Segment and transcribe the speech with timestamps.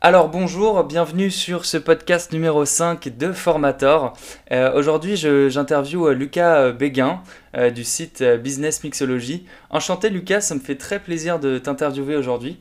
[0.00, 4.12] Alors bonjour, bienvenue sur ce podcast numéro 5 de Formator.
[4.52, 7.20] Euh, Aujourd'hui j'interviewe Lucas Béguin
[7.56, 9.44] euh, du site euh, Business Mixology.
[9.70, 12.60] Enchanté Lucas, ça me fait très plaisir de t'interviewer aujourd'hui.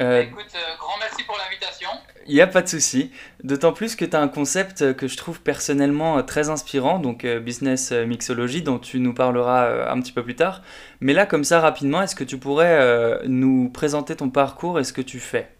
[0.00, 0.44] Euh, Écoute,
[0.78, 1.88] grand merci pour l'invitation.
[2.28, 3.10] Il n'y a pas de souci,
[3.42, 7.90] d'autant plus que tu as un concept que je trouve personnellement très inspirant, donc Business
[7.90, 10.62] Mixology, dont tu nous parleras un petit peu plus tard.
[11.00, 14.92] Mais là, comme ça, rapidement, est-ce que tu pourrais nous présenter ton parcours et ce
[14.92, 15.55] que tu fais?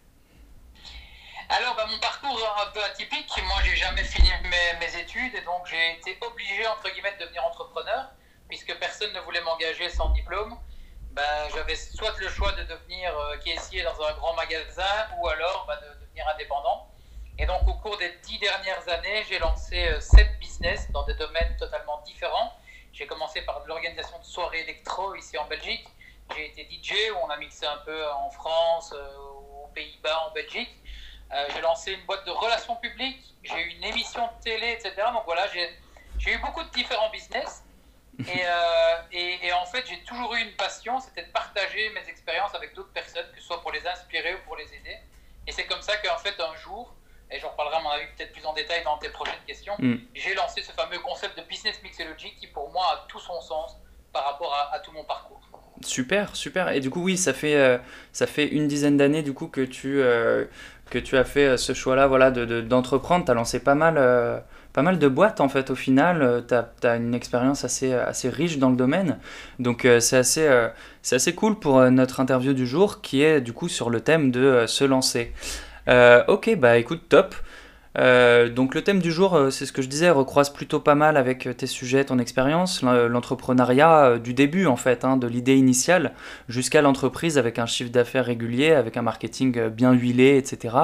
[5.91, 8.09] Été obligé, entre guillemets, de devenir entrepreneur
[8.47, 10.57] puisque personne ne voulait m'engager sans diplôme.
[11.11, 15.65] Bah, j'avais soit le choix de devenir euh, caissier dans un grand magasin ou alors
[15.67, 16.87] bah, de, devenir indépendant.
[17.39, 21.15] Et donc, au cours des dix dernières années, j'ai lancé euh, sept business dans des
[21.15, 22.53] domaines totalement différents.
[22.93, 25.87] J'ai commencé par l'organisation de soirées électro ici en Belgique.
[26.35, 30.31] J'ai été DJ où on a mixé un peu en France, euh, aux Pays-Bas, en
[30.31, 30.71] Belgique.
[31.33, 34.93] Euh, j'ai lancé une boîte de relations publiques, j'ai eu une émission de télé, etc.
[35.13, 35.45] Donc voilà,
[36.25, 37.63] eu beaucoup de différents business.
[38.19, 42.55] Euh, et, et, en fait, j'ai toujours eu une passion, c'était de partager mes expériences
[42.55, 44.97] avec d'autres personnes, que ce soit pour les inspirer ou pour les aider.
[45.45, 46.95] Et c'est comme ça qu'en fait, un jour,
[47.29, 49.97] et j'en reparlerai à mon avis peut-être plus en détail dans tes prochaines questions, mm.
[50.15, 53.77] j'ai lancé ce fameux concept de business mixology qui pour moi a tout son sens
[54.11, 55.39] par rapport à, tout mon parcours.
[55.85, 56.69] Super, super.
[56.69, 57.77] Et du coup, oui, ça fait, euh,
[58.13, 60.01] ça fait une dizaine d'années du coup que tu,
[60.89, 63.21] que tu as fait euh, ce choix-là voilà, d'entreprendre.
[63.21, 64.39] De, tu as lancé pas mal, euh,
[64.77, 66.21] pas mal de boîtes en fait au final.
[66.21, 69.17] Euh, tu as, une expérience assez, assez riche dans le domaine.
[69.57, 70.47] Donc c'est assez,
[71.01, 74.29] c'est assez cool pour notre interview du jour qui est du coup sur le thème
[74.29, 75.33] de se lancer.
[76.27, 77.33] ok, bah écoute, top.
[77.97, 80.93] Euh, donc le thème du jour, euh, c'est ce que je disais, recroise plutôt pas
[80.93, 85.55] mal avec euh, tes sujets, ton expérience, l'entrepreneuriat du début en fait, hein, de l'idée
[85.55, 86.13] initiale
[86.47, 90.75] jusqu'à l'entreprise avec un chiffre d'affaires régulier, avec un marketing bien huilé, etc.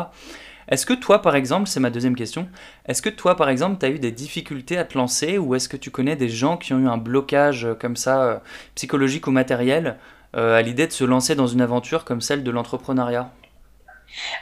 [0.70, 2.50] Est-ce que toi par exemple, c'est ma deuxième question,
[2.86, 5.70] est-ce que toi par exemple, tu as eu des difficultés à te lancer ou est-ce
[5.70, 8.42] que tu connais des gens qui ont eu un blocage comme ça,
[8.76, 9.98] psychologique ou matériel,
[10.34, 13.30] à l'idée de se lancer dans une aventure comme celle de l'entrepreneuriat?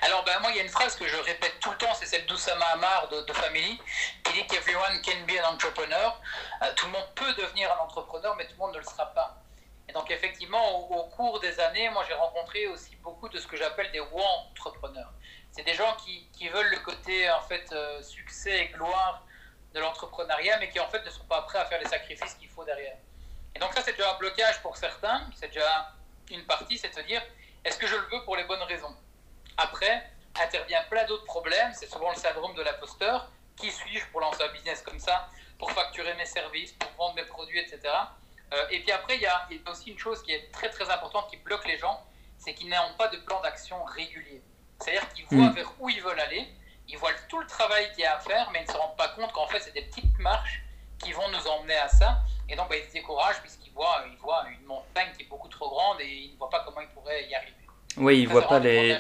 [0.02, 2.06] Alors, ben, moi, il y a une phrase que je répète tout le temps, c'est
[2.06, 3.80] celle d'Oussama Amar de, Family,
[4.24, 6.20] qui dit qu'everyone can be an entrepreneur.
[6.62, 9.06] Euh, tout le monde peut devenir un entrepreneur, mais tout le monde ne le sera
[9.14, 9.42] pas.
[9.88, 13.56] Et donc, effectivement, au, cours des années, moi, j'ai rencontré aussi beaucoup de ce que
[13.56, 15.12] j'appelle des entrepreneurs.
[15.52, 19.26] C'est des gens qui, qui, veulent le côté, en fait, euh, succès et gloire
[19.74, 22.50] de l'entrepreneuriat, mais qui, en fait, ne sont pas prêts à faire les sacrifices qu'il
[22.50, 22.98] faut derrière.
[23.56, 25.30] Et donc, ça, c'est déjà un blocage pour certains.
[25.36, 25.94] C'est déjà
[26.30, 27.22] une partie, c'est de se dire,
[27.64, 28.96] est-ce que je le veux pour les bonnes raisons?
[29.58, 31.74] Après, intervient plein d'autres problèmes.
[31.74, 33.30] C'est souvent le syndrome de l'imposteur.
[33.58, 35.30] Qui suis-je pour lancer un business comme ça,
[35.60, 37.82] pour facturer mes services, pour vendre mes produits, etc.
[38.54, 41.30] Euh, et puis après, il y, a, aussi une chose qui est très très importante
[41.30, 42.04] qui bloque les gens,
[42.38, 44.42] c'est qu'ils n'ont pas de plan d'action régulier.
[44.82, 45.54] C'est-à-dire qu'ils voient hmm.
[45.54, 46.48] vers où ils veulent aller,
[46.88, 48.98] ils voient tout le travail qu'il y a à faire, mais ils ne se rendent
[48.98, 50.62] pas compte qu'en fait, c'est des petites marches
[51.00, 52.20] qui vont nous emmener à ça.
[52.50, 55.48] Et donc, bah, ils se découragent puisqu'ils voient, ils voient une montagne qui est beaucoup
[55.48, 57.54] trop grande et ils ne voient pas comment ils pourraient y arriver.
[57.98, 58.98] Oui, ils ne voient pas les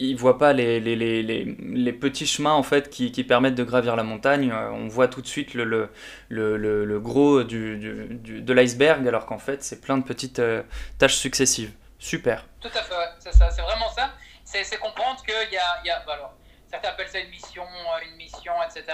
[0.00, 3.64] ils voient pas les, les, les, les, petits chemins en fait qui, qui, permettent de
[3.64, 4.50] gravir la montagne.
[4.50, 5.88] Euh, on voit tout de suite le, le,
[6.30, 10.62] le, le gros du, du, de l'iceberg alors qu'en fait c'est plein de petites euh,
[10.98, 11.72] tâches successives.
[11.98, 12.46] Super.
[12.60, 14.10] Tout à fait, c'est ça, c'est vraiment ça.
[14.52, 16.32] C'est comprendre qu'il y a, bah alors,
[16.68, 18.84] certains appellent ça une mission, euh, une mission, etc.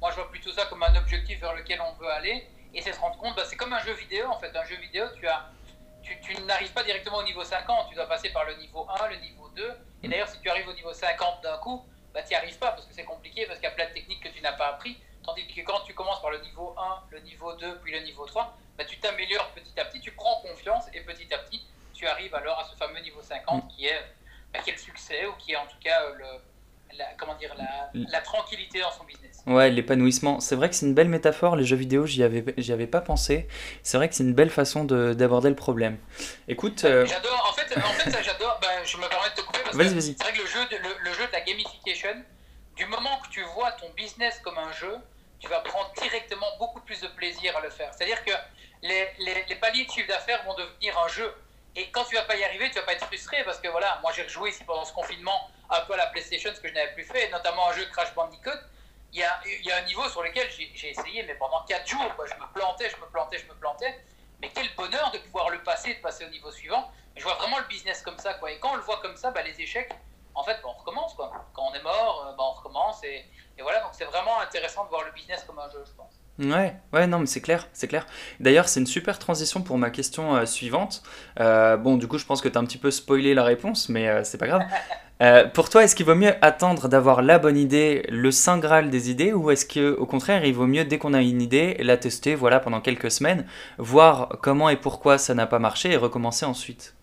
[0.00, 2.92] Moi je vois plutôt ça comme un objectif vers lequel on veut aller et c'est
[2.92, 4.54] se rendre compte, bah, c'est comme un jeu vidéo en fait.
[4.54, 5.26] Un jeu vidéo, tu
[6.02, 9.08] tu, tu n'arrives pas directement au niveau 50, tu dois passer par le niveau 1,
[9.08, 9.72] le niveau 2.
[10.02, 11.84] Et d'ailleurs, si tu arrives au niveau 50 d'un coup,
[12.14, 13.92] bah, tu n'y arrives pas parce que c'est compliqué, parce qu'il y a plein de
[13.92, 14.98] techniques que tu n'as pas appris.
[15.24, 18.26] Tandis que quand tu commences par le niveau 1, le niveau 2, puis le niveau
[18.26, 22.06] 3, bah, tu t'améliores petit à petit, tu prends confiance et petit à petit, tu
[22.06, 24.02] arrives alors à ce fameux niveau 50 qui est,
[24.52, 24.78] bah, qui est le
[25.10, 28.80] succès ou qui est en tout cas euh, le, la, comment dire, la, la, tranquillité
[28.80, 29.42] dans son business.
[29.46, 30.40] Ouais, l'épanouissement.
[30.40, 33.00] C'est vrai que c'est une belle métaphore, les jeux vidéo, j'y avais, j'y avais pas
[33.00, 33.48] pensé.
[33.82, 35.98] C'est vrai que c'est une belle façon de, d'aborder le problème.
[36.48, 36.84] Écoute.
[36.84, 39.76] Euh, j'adore, en fait, en fait j'adore, ben, je me permets de te couper parce
[39.76, 42.24] que c'est vrai que le jeu, de, le, jeu de la gamification,
[42.76, 44.96] du moment que tu vois ton business comme un jeu,
[45.38, 47.90] tu vas prendre directement beaucoup plus de plaisir à le faire.
[47.94, 48.32] C'est-à-dire que
[48.82, 51.32] les, les, les paliers de chiffre d'affaires vont devenir un jeu.
[51.76, 53.98] Et quand tu vas pas y arriver, tu vas pas être frustré parce que voilà,
[54.02, 56.74] moi j'ai rejoué ici pendant ce confinement un peu à la PlayStation, ce que je
[56.74, 58.58] n'avais plus fait, notamment un jeu Crash Bandicoot.
[59.12, 62.52] Il y a, un niveau sur lequel j'ai essayé, mais pendant 4 jours, je me
[62.52, 64.04] plantais, je me plantais, je me plantais.
[64.40, 66.90] Mais quel bonheur de pouvoir le passer, de passer au niveau suivant.
[67.16, 68.38] Je vois vraiment le business comme ça.
[68.48, 69.92] Et quand on le voit comme ça, bah, les échecs,
[70.34, 71.14] en fait, bah, on recommence.
[71.16, 73.02] Quand on est mort, euh, bah, on recommence.
[73.02, 73.24] Et,
[73.58, 76.19] et voilà, donc c'est vraiment intéressant de voir le business comme un jeu, je pense.
[76.40, 78.06] Ouais, ouais, non, mais c'est clair, c'est clair.
[78.40, 81.02] D'ailleurs, c'est une super transition pour ma question euh, suivante.
[81.38, 83.90] Euh, bon, du coup, je pense que tu as un petit peu spoilé la réponse,
[83.90, 84.62] mais euh, c'est pas grave.
[85.52, 89.10] pour toi, est-ce qu'il vaut mieux attendre d'avoir la bonne idée, le saint graal des
[89.10, 91.98] idées, ou est-ce que, au contraire, il vaut mieux dès qu'on a une idée, la
[91.98, 93.46] tester, voilà, pendant quelques semaines,
[93.76, 96.94] voir comment et pourquoi ça n'a pas marché et recommencer ensuite?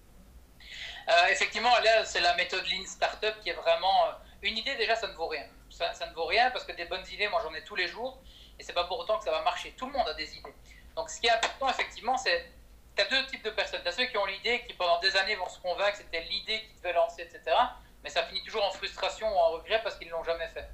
[1.31, 4.07] Effectivement, là, c'est la méthode Lean Startup qui est vraiment
[4.41, 4.75] une idée.
[4.77, 5.43] Déjà, ça ne vaut rien.
[5.69, 7.87] Ça, ça ne vaut rien parce que des bonnes idées, moi, j'en ai tous les
[7.87, 8.19] jours
[8.59, 9.71] et c'est pas pour autant que ça va marcher.
[9.77, 10.53] Tout le monde a des idées.
[10.95, 12.51] Donc ce qui est important, effectivement, c'est
[12.95, 13.81] tu as deux types de personnes.
[13.83, 16.23] Tu as ceux qui ont l'idée, qui pendant des années vont se convaincre que c'était
[16.23, 17.55] l'idée qui devait lancer, etc.
[18.03, 20.67] Mais ça finit toujours en frustration ou en regret parce qu'ils ne l'ont jamais fait.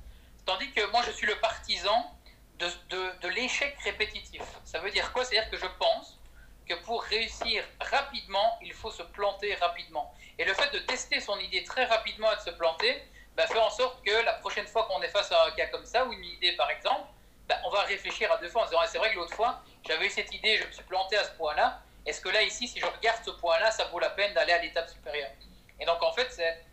[0.45, 2.11] Tandis que moi, je suis le partisan
[2.59, 4.41] de, l'échec répétitif.
[4.63, 5.25] Ça veut dire quoi?
[5.25, 6.19] C'est-à-dire que je pense
[6.67, 10.13] que pour réussir rapidement, il faut se planter rapidement.
[10.37, 13.03] Et le fait de tester son idée très rapidement et de se planter,
[13.35, 15.85] bah, fait en sorte que la prochaine fois qu'on est face à un cas comme
[15.85, 17.07] ça, ou une idée par exemple,
[17.47, 20.07] bah, on va réfléchir à deux fois en disant c'est vrai que l'autre fois, j'avais
[20.07, 21.81] eu cette idée, je me suis planté à ce point-là.
[22.05, 24.61] Est-ce que là, ici, si je regarde ce point-là, ça vaut la peine d'aller à
[24.61, 25.29] l'étape supérieure?
[25.79, 26.63] Et donc, en fait, c'est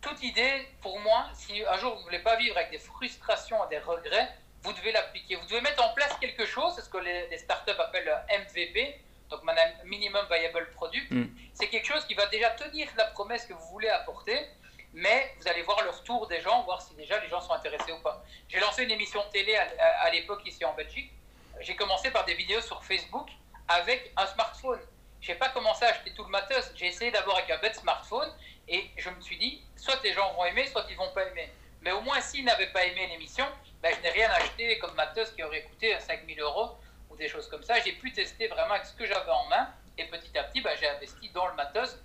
[0.00, 3.64] toute idée, pour moi, si un jour vous ne voulez pas vivre avec des frustrations
[3.66, 4.28] et des regrets,
[4.62, 5.36] vous devez l'appliquer.
[5.36, 9.40] Vous devez mettre en place quelque chose, c'est ce que les, startups appellent MVP, donc
[9.84, 11.10] Minimum Viable Product.
[11.10, 11.26] Mm.
[11.54, 14.46] C'est quelque chose qui va déjà tenir la promesse que vous voulez apporter
[14.92, 17.92] mais vous allez voir le retour des gens, voir si déjà les gens sont intéressés
[17.92, 18.24] ou pas.
[18.48, 21.12] J'ai lancé une émission de télé à, l'époque ici en Belgique.
[21.60, 23.28] J'ai commencé par des vidéos sur Facebook
[23.68, 24.80] avec un smartphone.
[25.20, 26.72] Je n'ai pas commencé à acheter tout le matos.
[26.74, 28.32] J'ai essayé d'abord avec un bête smartphone
[28.66, 31.50] et je me suis dit, soit les gens vont aimer, soit ils vont pas aimer.
[31.82, 33.46] Mais au moins, s'ils n'avaient pas aimé l'émission,
[33.82, 36.76] ben, je n'ai rien acheté comme matos qui aurait coûté 5000 euros
[37.10, 37.80] ou des choses comme ça.
[37.80, 40.76] J'ai pu tester vraiment avec ce que j'avais en main et petit à petit, ben,
[40.78, 41.96] j'ai investi dans le matos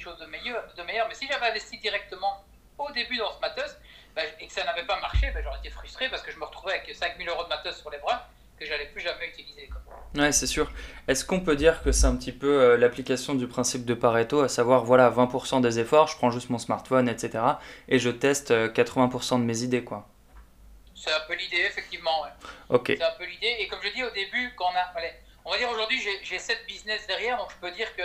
[0.00, 0.64] quelque chose de meilleur.
[0.76, 1.08] De meilleur.
[1.08, 2.44] Mais si j'avais investi directement
[2.78, 3.76] au début dans ce matos
[4.16, 6.44] ben, et que ça n'avait pas marché, ben, j'aurais été frustré parce que je me
[6.44, 9.68] retrouvais avec 5000 euros de matos sur les bras que j'allais plus jamais utiliser.
[9.68, 10.22] Quoi.
[10.22, 10.70] Ouais, c'est sûr.
[11.08, 14.40] Est-ce qu'on peut dire que c'est un petit peu euh, l'application du principe de Pareto,
[14.40, 17.42] à savoir, voilà, 20% des efforts, je prends juste mon smartphone, etc.,
[17.88, 20.06] et je teste 80% euh, de mes idées, quoi?
[20.94, 22.28] C'est un peu l'idée, effectivement, ouais.
[22.68, 22.92] Ok.
[22.98, 24.82] C'est un peu l'idée, et comme je dis au début, quand on a...
[24.94, 25.12] Allez,
[25.46, 28.02] on va dire aujourd'hui, j'ai 7 business derrière, donc je peux dire que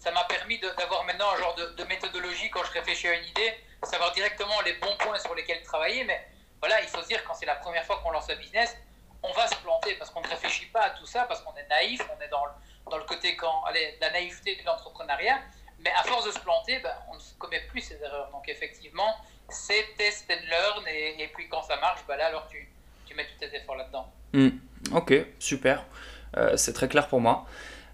[0.00, 3.52] ça m'a permis d'avoir maintenant un genre de, méthodologie quand je réfléchis à une idée,
[3.82, 6.04] savoir directement les bons points sur lesquels travailler.
[6.04, 6.26] Mais
[6.58, 8.74] voilà, il faut se dire, quand c'est la première fois qu'on lance un business,
[9.22, 11.68] on va se planter parce qu'on ne réfléchit pas à tout ça, parce qu'on est
[11.68, 12.52] naïf, on est dans le,
[12.90, 15.38] dans le côté quand, allez, la naïveté de l'entrepreneuriat.
[15.80, 18.30] Mais à force de se planter, ben, on ne commet plus ces erreurs.
[18.30, 19.14] Donc effectivement,
[19.50, 20.88] c'est test and learn.
[20.88, 22.70] Et, puis quand ça marche, ben là, alors tu,
[23.04, 24.10] tu mets tous tes efforts là-dedans.
[24.32, 24.48] Hmm.
[24.94, 25.84] ok, super.
[26.36, 27.46] Euh, c'est très clair pour moi.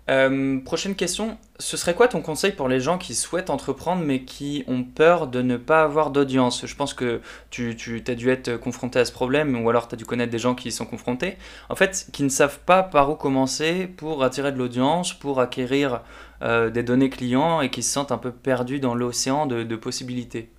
[0.09, 4.23] Euh, prochaine question, ce serait quoi ton conseil pour les gens qui souhaitent entreprendre mais
[4.23, 6.65] qui ont peur de ne pas avoir d'audience?
[6.65, 7.21] Je pense que
[7.51, 10.39] tu, as dû être confronté à ce problème ou alors tu as dû connaître des
[10.39, 11.37] gens qui y sont confrontés.
[11.69, 16.03] En fait, qui ne savent pas par où commencer pour attirer de l'audience, pour acquérir
[16.43, 19.77] euh, des données clients et qui se sentent un peu perdus dans l'océan de, de,
[19.77, 20.51] possibilités.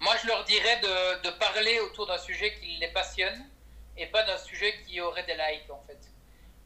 [0.00, 3.44] Moi, je leur dirais de, de parler autour d'un sujet qui les passionne
[3.96, 6.11] et pas d'un sujet qui aurait des likes en fait.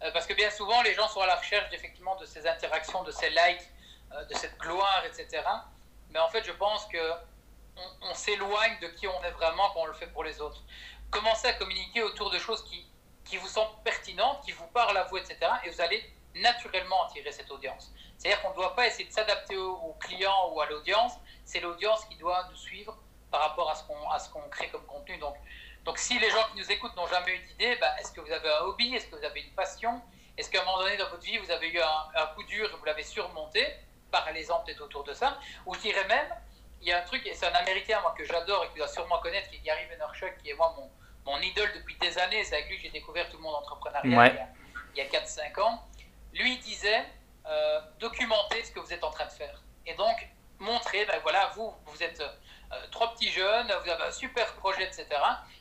[0.02, 3.02] Euh, parce que bien souvent, les gens sont à la recherche effectivement de ces interactions,
[3.02, 3.68] de ces likes,
[4.12, 5.42] euh, de cette gloire, etc.
[6.10, 7.12] Mais en fait, je pense que
[8.02, 10.62] on, s'éloigne de qui on est vraiment quand on le fait pour les autres.
[11.10, 12.86] Commencez à communiquer autour de choses qui,
[13.24, 15.38] qui vous semblent pertinentes, qui vous parlent à vous, etc.
[15.64, 16.02] Et vous allez
[16.36, 17.92] naturellement attirer cette audience.
[18.16, 21.12] C'est-à-dire qu'on ne doit pas essayer de s'adapter au, client ou à l'audience,
[21.44, 22.96] c'est l'audience qui doit nous suivre
[23.30, 25.18] par rapport à ce qu'on crée comme contenu.
[25.18, 25.36] Donc,
[25.86, 28.32] donc si les gens qui nous écoutent n'ont jamais eu d'idée, bah, est-ce que vous
[28.32, 28.92] avez un hobby?
[28.94, 30.02] Est-ce que vous avez une passion?
[30.36, 32.76] Est-ce qu'à un moment donné dans votre vie, vous avez eu un, coup dur et
[32.76, 33.64] vous l'avez surmonté?
[34.10, 35.38] Parlez-en peut-être autour de ça.
[35.64, 36.26] Ou je dirais même,
[36.82, 38.78] il y a un truc, et c'est un Américain moi, que j'adore et que tu
[38.78, 40.90] dois sûrement connaître, qui est Gary Vaynerchuk, qui est moi mon,
[41.32, 42.42] mon idole depuis des années.
[42.42, 44.48] C'est avec lui que j'ai découvert tout le monde entrepreneurial
[44.96, 45.84] il y a, a 4-5 ans.
[46.34, 47.04] Lui il disait,
[47.46, 49.62] euh, documentez ce que vous êtes en train de faire.
[49.86, 50.16] Et donc,
[50.58, 52.20] montrez, ben voilà, vous, vous êtes
[52.90, 55.06] trois petits jeunes, vous avez un super projet, etc.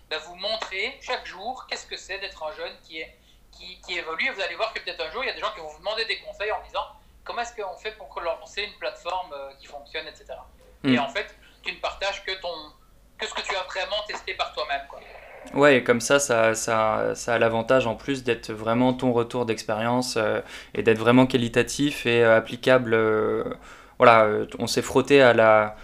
[0.09, 3.17] Ben, vous montrez chaque jour qu'est-ce que c'est d'être un jeune qui, est,
[3.51, 4.27] qui, qui évolue.
[4.27, 5.69] Et vous allez voir que peut-être un jour, il y a des gens qui vont
[5.69, 6.85] vous demander des conseils en disant
[7.23, 10.25] comment est-ce qu'on fait pour lancer une plateforme euh, qui fonctionne, etc.
[10.83, 10.99] Et hmm.
[10.99, 12.53] en fait, tu ne partages que, ton,
[13.17, 14.81] que ce que tu as vraiment testé par toi-même.
[15.53, 19.45] Ouais, et comme ça, ça, ça, ça a l'avantage en plus d'être vraiment ton retour
[19.45, 20.41] d'expérience euh,
[20.73, 22.95] et d'être vraiment qualitatif et euh, applicable.
[23.97, 24.27] voilà,
[24.59, 25.75] on s'est frotté à la,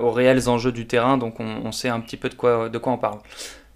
[0.00, 2.78] aux réels enjeux du terrain, donc on, on, sait un petit peu de quoi, de
[2.78, 3.20] quoi on parle.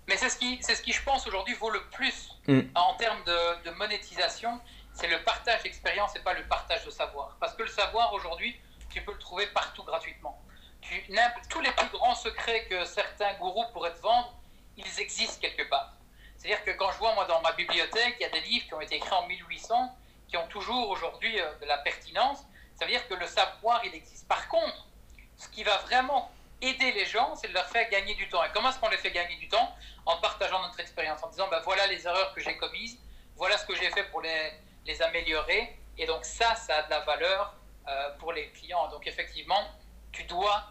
[0.06, 2.60] Mais c'est ce qui, c'est ce qui, je pense, aujourd'hui vaut le plus mm.
[2.74, 4.60] en termes de, monétisation,
[4.92, 7.36] c'est le partage d'expérience et pas le partage de savoir.
[7.40, 8.54] Parce que le savoir, aujourd'hui,
[8.90, 10.40] tu peux le trouver partout gratuitement.
[10.80, 11.02] Tu,
[11.48, 14.34] tous les plus grands secrets que certains gourous pourraient te vendre,
[14.76, 15.94] ils existent quelque part.
[16.36, 18.74] C'est-à-dire que quand je vois, moi, dans ma bibliothèque, il y a des livres qui
[18.74, 19.96] ont été écrits en 1800,
[20.28, 22.44] qui ont toujours aujourd'hui euh, de la pertinence,
[22.76, 24.28] ça veut dire que le savoir, il existe.
[24.28, 24.86] Par contre,
[25.36, 28.42] ce qui va vraiment aider les gens, c'est de leur faire gagner du temps.
[28.44, 29.74] Et comment est-ce qu'on les fait gagner du temps?
[30.06, 32.98] En partageant notre expérience, en disant, ben, voilà les erreurs que j'ai commises,
[33.36, 34.52] voilà ce que j'ai fait pour les,
[34.86, 35.76] les, améliorer.
[35.98, 37.54] Et donc ça, ça a de la valeur
[37.88, 38.88] euh, pour les clients.
[38.88, 39.70] Donc effectivement,
[40.12, 40.64] tu dois,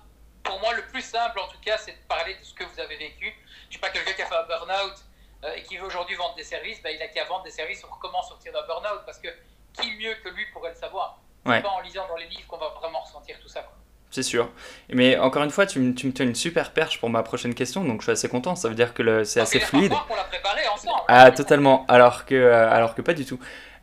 [0.43, 2.79] pour moi, le plus simple en tout cas, c'est de parler de ce que vous
[2.79, 3.33] avez vécu.
[3.63, 4.95] Je ne sais pas, quelqu'un qui a fait un burn-out
[5.43, 7.79] euh, et qui veut aujourd'hui vendre des services, ben, il a qu'à vendre des services
[7.79, 9.01] sur comment sortir d'un burn-out.
[9.05, 9.29] Parce que
[9.73, 11.19] qui mieux que lui pourrait le savoir?
[11.45, 13.69] C'est pas en lisant dans les livres qu'on va vraiment ressentir tout ça.
[14.13, 14.51] C'est sûr.
[14.89, 18.01] Mais encore une fois, tu, me tiens une super perche pour ma prochaine question, donc
[18.01, 18.55] je suis assez content.
[18.55, 19.91] Ça veut dire que c'est assez fluide.
[20.05, 21.01] Pour la préparer ensemble.
[21.07, 21.83] Ah, totalement.
[21.87, 23.39] Alors que, euh, alors que pas du tout.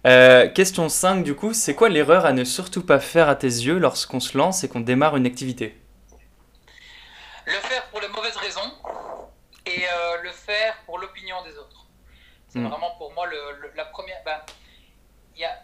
[0.07, 3.49] Euh, question 5, du coup, c'est quoi l'erreur à ne surtout pas faire à tes
[3.49, 5.77] yeux lorsqu'on se lance et qu'on démarre une activité?
[7.45, 8.73] Le faire pour les mauvaises raisons
[9.67, 11.87] et euh, le faire pour l'opinion des autres.
[12.47, 12.69] C'est hmm.
[12.69, 13.27] vraiment pour moi
[13.75, 14.23] la première.
[14.25, 14.39] Ben,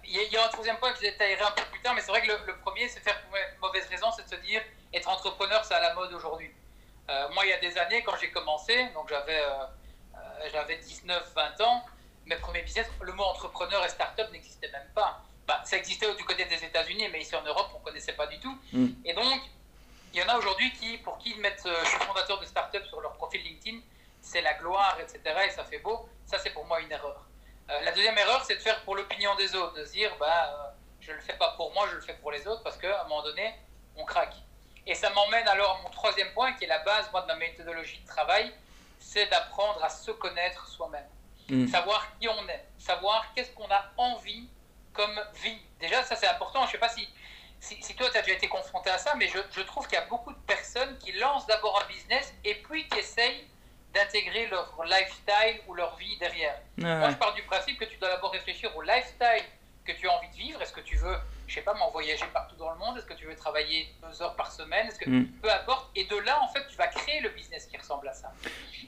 [0.05, 2.11] il y, a, un troisième point que je détaillerai un peu plus tard, mais c'est
[2.11, 4.63] vrai que le, premier, c'est faire pour mauvaise raison, c'est de se dire
[4.95, 6.51] être entrepreneur, c'est à la mode aujourd'hui.
[7.11, 9.65] Euh, moi, il y a des années, quand j'ai commencé, donc j'avais euh,
[10.15, 11.85] euh, j'avais 19-20 ans,
[12.25, 15.23] mes premiers business, le mot entrepreneur et start-up n'existait même pas.
[15.47, 18.27] Bah, ça existait du côté des États-Unis, mais ici en Europe, on ne connaissait pas
[18.27, 18.59] du tout.
[18.73, 18.87] Mm.
[19.05, 19.43] Et donc,
[20.15, 23.01] il y en a aujourd'hui qui, pour qui mettre je suis fondateur de start-up sur
[23.03, 23.79] leur profil LinkedIn,
[24.23, 25.21] c'est la gloire, etc.
[25.47, 26.09] Et ça fait beau.
[26.25, 27.27] Ça, c'est pour moi une erreur.
[27.71, 30.27] Euh, la deuxième erreur, c'est de faire pour l'opinion des autres, de se dire, bah,
[30.27, 30.71] euh,
[31.01, 33.01] je ne le fais pas pour moi, je le fais pour les autres, parce qu'à
[33.01, 33.55] un moment donné,
[33.97, 34.35] on craque.
[34.87, 37.35] Et ça m'emmène alors à mon troisième point, qui est la base moi, de ma
[37.37, 38.53] méthodologie de travail,
[39.01, 41.09] c'est d'apprendre à se connaître soi-même.
[41.49, 41.67] Mm.
[41.67, 44.49] Savoir qui on est, savoir qu'est-ce qu'on a envie
[44.93, 45.59] comme vie.
[45.81, 47.09] Déjà, ça c'est important, je ne sais pas si,
[47.61, 50.01] si, toi tu as déjà été confronté à ça, mais je, je trouve qu'il y
[50.01, 53.47] a beaucoup de personnes qui lancent d'abord un business et puis qui essayent
[53.93, 56.59] d'intégrer leur lifestyle ou leur vie derrière.
[56.77, 59.45] Moi, je pars du principe que tu dois d'abord réfléchir au lifestyle
[59.87, 60.61] que tu as envie de vivre.
[60.61, 61.17] Est-ce que tu veux,
[61.47, 62.99] je sais pas, m'en voyager partout dans le monde?
[62.99, 64.89] Est-ce que tu veux travailler deux heures par semaine?
[64.89, 65.27] Est-ce que mm.
[65.43, 68.13] peu importe Et de là, en fait, tu vas créer le business qui ressemble à
[68.13, 68.33] ça.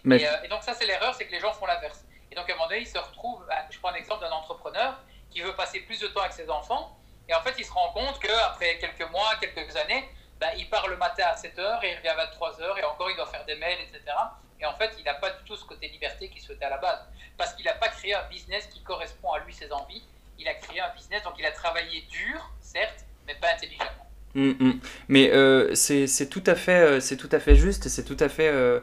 [0.05, 0.21] Mais...
[0.21, 2.05] Et, euh, donc ça, c'est l'erreur, c'est que les gens font l'inverse.
[2.31, 3.47] Et donc à un moment donné, ils se retrouvent.
[3.71, 4.99] Je prends un exemple d'un entrepreneur
[5.31, 6.97] qui veut passer plus de temps avec ses enfants.
[7.29, 10.09] Et en fait, il se rend compte qu'après quelques mois, quelques années,
[10.41, 13.17] bah, il part le matin à 7h et il revient à 23h et encore il
[13.17, 14.15] doit faire des mails, etc.
[14.61, 16.79] Et en fait, il n'a pas du tout ce côté liberté qu'il souhaitait à la
[16.79, 17.01] base.
[17.37, 20.03] Parce qu'il n'a pas créé un business qui correspond à lui, ses envies.
[20.39, 24.09] Il a créé un business, donc il a travaillé dur, certes, mais pas intelligemment.
[24.37, 24.81] Hum, hum.
[25.09, 28.29] Mais euh, c'est tout, à fait, euh, c'est tout à fait juste, c'est tout à
[28.29, 28.81] fait euh,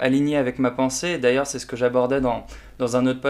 [0.00, 1.18] aligné avec ma pensée.
[1.18, 2.46] D'ailleurs, c'est ce que j'abordais dans,
[2.78, 3.20] dans un autre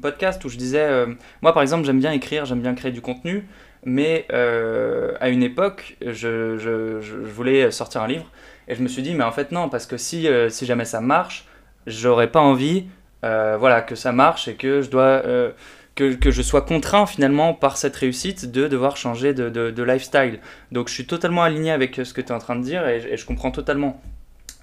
[0.00, 1.06] podcast où je disais,
[1.42, 3.46] moi par exemple, j'aime bien écrire, j'aime bien créer du contenu,
[3.86, 8.30] mais à une époque, je, voulais sortir un livre
[8.68, 10.84] et je me suis dit, mais en fait, non, parce que si, euh, si jamais
[10.84, 11.46] ça marche,
[11.86, 12.86] j'aurais pas envie
[13.24, 15.22] euh, voilà, que ça marche et que je dois.
[15.24, 15.52] Euh,
[15.94, 20.40] que, que, je sois contraint finalement par cette réussite de devoir changer de, de, lifestyle.
[20.70, 23.16] Donc je suis totalement aligné avec ce que tu es en train de dire et
[23.16, 23.98] je comprends totalement.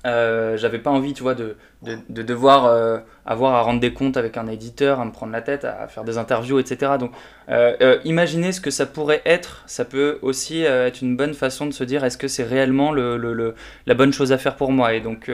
[0.05, 3.93] Euh, j'avais pas envie, tu vois, de, de, de devoir euh, avoir à rendre des
[3.93, 6.93] comptes avec un éditeur, à me prendre la tête, à faire des interviews, etc.
[7.00, 7.12] Donc,
[7.50, 9.63] euh, euh imaginez ce que ça pourrait être.
[9.65, 12.91] Ça peut aussi euh, être une bonne façon de se dire est-ce que c'est réellement
[12.91, 13.55] le, le, le,
[13.86, 14.93] la bonne chose à faire pour moi?
[14.93, 15.31] Et donc,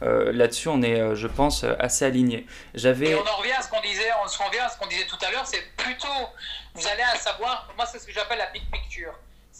[0.00, 2.46] là-dessus, on est, je pense, assez aligné.
[2.74, 3.10] J'avais.
[3.10, 5.06] Et on en revient à ce qu'on disait, on se revient à ce qu'on disait
[5.06, 5.46] tout à l'heure.
[5.46, 6.08] C'est plutôt,
[6.74, 9.12] vous allez à savoir, moi, c'est ce que j'appelle la big picture.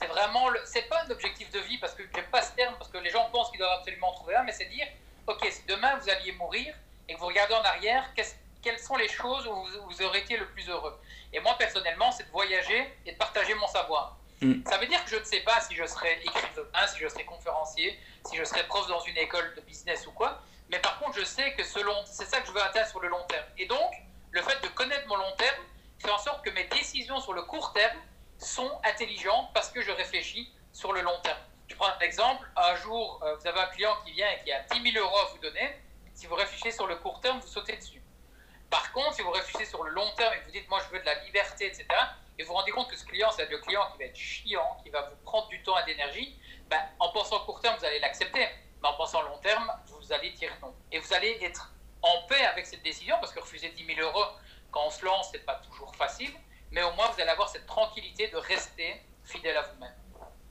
[0.02, 2.90] C'est vraiment, c'est pas un objectif de vie parce que j'aime pas ce terme parce
[2.90, 4.86] que les gens pensent qu'ils doivent absolument trouver un, mais c'est dire,
[5.28, 6.74] ok, si demain vous alliez mourir
[7.08, 8.10] et que vous regardez en arrière,
[8.62, 9.54] quelles sont les choses où
[9.88, 10.98] vous, aurez été le plus heureux?
[11.32, 14.16] Et moi personnellement, c'est de voyager et de partager mon savoir.
[14.40, 14.64] Mm.
[14.68, 17.24] Ça veut dire que je ne sais pas si je serai écrivain, si je serai
[17.24, 21.18] conférencier, si je serai prof dans une école de business ou quoi, mais par contre,
[21.18, 23.44] je sais que selon, c'est ça que je veux atteindre sur le long terme.
[23.56, 23.92] Et donc,
[24.32, 25.62] le fait de connaître mon long terme
[26.00, 27.96] fait en sorte que mes décisions sur le court terme
[28.42, 31.38] sont intelligents parce que je réfléchis sur le long terme.
[31.68, 32.46] Je prends un exemple.
[32.56, 35.18] Un jour, euh, vous avez un client qui vient et qui a 10 000 euros
[35.18, 35.80] à vous donner.
[36.14, 38.02] Si vous réfléchissez sur le court terme, vous sautez dessus.
[38.68, 41.00] Par contre, si vous réfléchissez sur le long terme et vous dites, moi, je veux
[41.00, 41.86] de la liberté, etc.,
[42.38, 44.78] et vous vous rendez compte que ce client, c'est le client qui va être chiant,
[44.82, 48.00] qui va vous prendre du temps et d'énergie, ben, en pensant court terme, vous allez
[48.00, 48.48] l'accepter.
[48.82, 50.74] Mais en pensant long terme, vous allez dire non.
[50.90, 54.24] Et vous allez être en paix avec cette décision, parce que refuser 10 000 euros
[54.70, 56.32] quand on se lance, c'est pas toujours facile
[56.72, 59.92] mais au moins vous allez avoir cette tranquillité de rester fidèle à vous-même.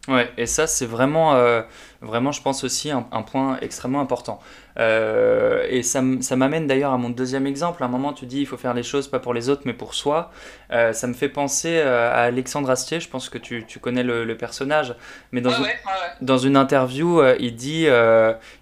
[0.07, 1.61] Ouais, et ça, c'est vraiment, euh,
[2.01, 4.39] vraiment, je pense aussi, un, un point extrêmement important.
[4.79, 7.83] Euh, et ça, ça m'amène d'ailleurs à mon deuxième exemple.
[7.83, 9.73] À un moment, tu dis, il faut faire les choses pas pour les autres, mais
[9.73, 10.31] pour soi.
[10.71, 14.23] Euh, ça me fait penser à Alexandre Astier, je pense que tu, tu connais le,
[14.23, 14.95] le, personnage.
[15.31, 15.67] Mais dans, une,
[16.21, 17.85] dans une interview, il dit,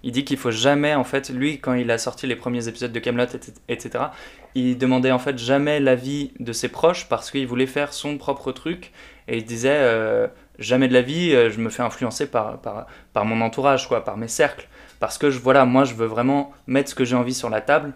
[0.02, 2.92] il dit qu'il faut jamais, en fait, lui, quand il a sorti les premiers épisodes
[2.92, 3.24] de Camelot,
[3.68, 4.04] etc.,
[4.54, 8.52] il demandait en fait jamais l'avis de ses proches parce qu'il voulait faire son propre
[8.52, 8.92] truc.
[9.28, 10.28] Et il disait
[10.60, 14.16] jamais de la vie, euh, je me fais influencer par, par, mon entourage, quoi, par
[14.16, 14.68] mes cercles.
[15.00, 17.62] Parce que je, voilà, moi, je veux vraiment mettre ce que j'ai envie sur la
[17.62, 17.94] table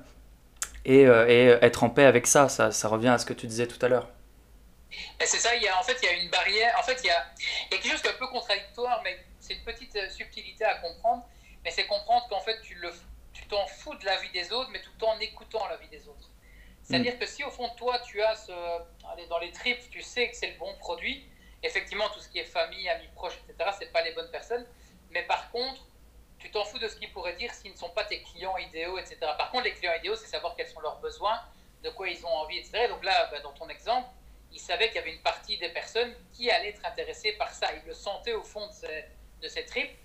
[0.85, 2.49] et, euh, être en paix avec ça.
[2.49, 2.89] ça.
[2.89, 4.09] revient à ce que tu disais tout à l'heure.
[5.21, 6.75] C'est ça, il y a, en fait, il y a une barrière.
[6.79, 7.25] En fait, il y a,
[7.71, 11.25] quelque chose qui est un peu contradictoire, mais c'est une petite euh, subtilité à comprendre.
[11.65, 12.77] Mais c'est comprendre qu'en fait, tu,
[13.33, 16.09] tu t'en fous de la vie des autres, mais tout en écoutant la vie des
[16.09, 16.31] autres.
[16.85, 18.53] C'est-à-dire que si au fond de toi, tu as ce,
[19.29, 21.27] dans les tripes, tu sais que c'est le bon produit,
[21.65, 24.67] Effectivement, tout ce qui est famille, amis proches, etc., c'est pas les bonnes personnes.
[25.11, 25.81] Mais par contre,
[26.39, 28.99] tu t'en fous de ce qu'ils pourraient dire s'ils ne sont pas tes clients idéaux,
[28.99, 29.17] etc.
[29.39, 31.41] Par contre, les clients idéaux, c'est savoir quels sont leurs besoins,
[31.83, 32.89] de quoi ils ont envie, etc.
[32.89, 34.09] donc là, bah, dans ton exemple,
[34.53, 37.69] il savait qu'il y avait une partie des personnes qui allaient être intéressées par ça.
[37.75, 38.69] Il le sentait au fond
[39.41, 39.97] de ses tripes.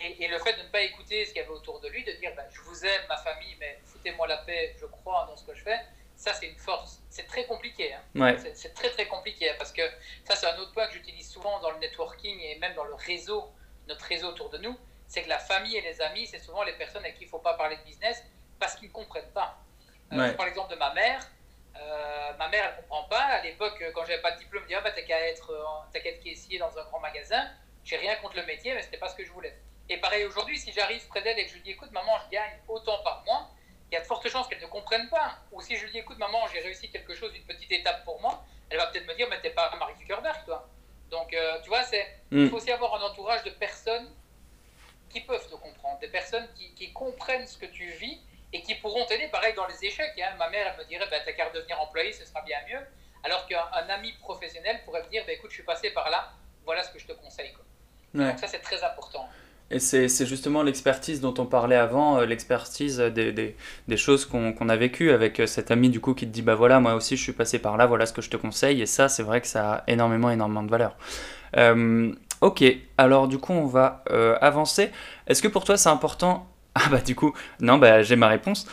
[0.00, 2.12] Et, le fait de ne pas écouter ce qu'il y avait autour de lui, de
[2.12, 5.44] dire bah, je vous aime, ma famille, mais foutez-moi la paix, je crois dans ce
[5.44, 5.80] que je fais,
[6.22, 7.02] ça, c'est une force.
[7.10, 7.92] C'est très compliqué.
[7.92, 8.36] Hein.
[8.54, 9.82] C'est très, très compliqué parce que
[10.24, 12.94] ça, c'est un autre point que j'utilise souvent dans le networking et même dans le
[12.94, 13.50] réseau,
[13.88, 14.78] notre réseau autour de nous.
[15.08, 17.30] C'est que la famille et les amis, c'est souvent les personnes avec qui il ne
[17.30, 18.22] faut pas parler de business
[18.60, 19.58] parce qu'ils ne comprennent pas.
[20.12, 21.26] Euh, je prends l'exemple de ma mère.
[21.76, 23.24] Euh, ma mère, elle ne comprend pas.
[23.24, 25.50] À l'époque, quand j'avais pas de diplôme, elle me disait ah, bah, T'as qu'à être,
[25.50, 27.50] euh, être caissier dans un grand magasin.
[27.82, 29.58] J'ai rien contre le métier, mais ce n'était pas ce que je voulais.
[29.88, 32.30] Et pareil aujourd'hui, si j'arrive près d'elle et que je lui dis Écoute, maman, je
[32.30, 33.50] gagne autant par mois
[33.92, 35.36] il y a de fortes chances qu'elle ne comprenne pas.
[35.52, 38.18] Ou si je lui dis, écoute, maman, j'ai réussi quelque chose, une petite étape pour
[38.22, 40.66] moi, elle va peut-être me dire, mais t'es pas Marie Zuckerberg, toi.
[41.10, 42.48] Donc, euh, tu vois, c'est, il mm.
[42.48, 44.10] faut aussi avoir un entourage de personnes
[45.10, 48.18] qui peuvent te comprendre, des personnes qui, qui comprennent ce que tu vis
[48.54, 49.28] et qui pourront t'aider.
[49.28, 50.18] Pareil dans les échecs.
[50.18, 50.36] Hein.
[50.38, 52.80] Ma mère, elle me dirait, bah, t'as qu'à devenir employé, ce sera bien mieux.
[53.24, 56.32] Alors qu'un ami professionnel pourrait me dire, bah, écoute, je suis passé par là,
[56.64, 57.54] voilà ce que je te conseille.
[58.14, 59.28] Donc, ça, c'est très important.
[59.72, 63.56] Et c'est justement l'expertise dont on parlait avant, euh, l'expertise des,
[63.96, 66.78] choses qu'on a vécues avec euh, cet ami du coup qui te dit bah voilà
[66.78, 69.08] moi aussi je suis passé par là, voilà ce que je te conseille et ça
[69.08, 70.96] c'est vrai que ça a énormément énormément de valeur.
[71.56, 72.12] Euh,
[72.42, 72.64] ok,
[72.98, 74.04] alors du coup on va
[74.40, 74.90] avancer.
[75.26, 78.66] Est-ce que pour toi c'est important Ah bah du coup non bah j'ai ma réponse.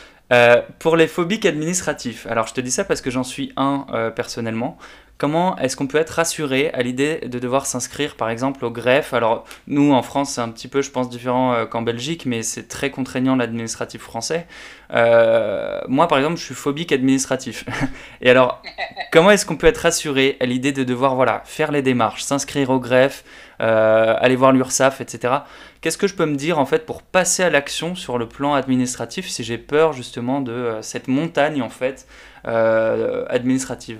[0.79, 4.77] pour les phobiques administratifs, alors je te dis ça parce que j'en suis un personnellement.
[5.19, 9.13] Comment est-ce qu'on peut être rassuré à l'idée de devoir s'inscrire par exemple au greffe?
[9.13, 12.41] Alors nous en France c'est un petit peu je pense différent euh, qu'en Belgique mais
[12.41, 14.47] c'est très contraignant l'administratif français.
[14.93, 17.65] Euh, moi par exemple je suis phobique administratif.
[18.21, 18.63] Et alors
[19.11, 22.69] comment est-ce qu'on peut être rassuré à l'idée de devoir voilà faire les démarches, s'inscrire
[22.69, 23.25] au greffe,
[23.59, 25.33] euh, aller voir l'URSSAF, etc.
[25.81, 28.53] Qu'est-ce que je peux me dire en fait pour passer à l'action sur le plan
[28.53, 32.07] administratif si j'ai peur justement de cette montagne en fait
[32.45, 33.99] administrative?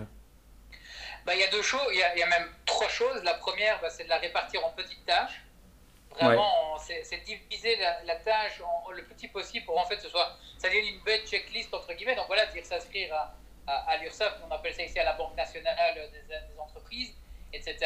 [1.29, 3.23] Bah, il y a deux choses, il y a, même trois choses.
[3.23, 5.43] La première, bah, c'est de la répartir en petites tâches.
[6.09, 10.69] Vraiment, c'est diviser la, tâche en, le petit possible pour en fait ce soit, ça
[10.69, 12.15] devient une belle checklist entre guillemets.
[12.15, 16.09] Donc voilà, dire s'inscrire à, à, l'URSSAF, on appelle ça ici à la Banque nationale
[16.11, 17.13] des, entreprises,
[17.53, 17.77] etc.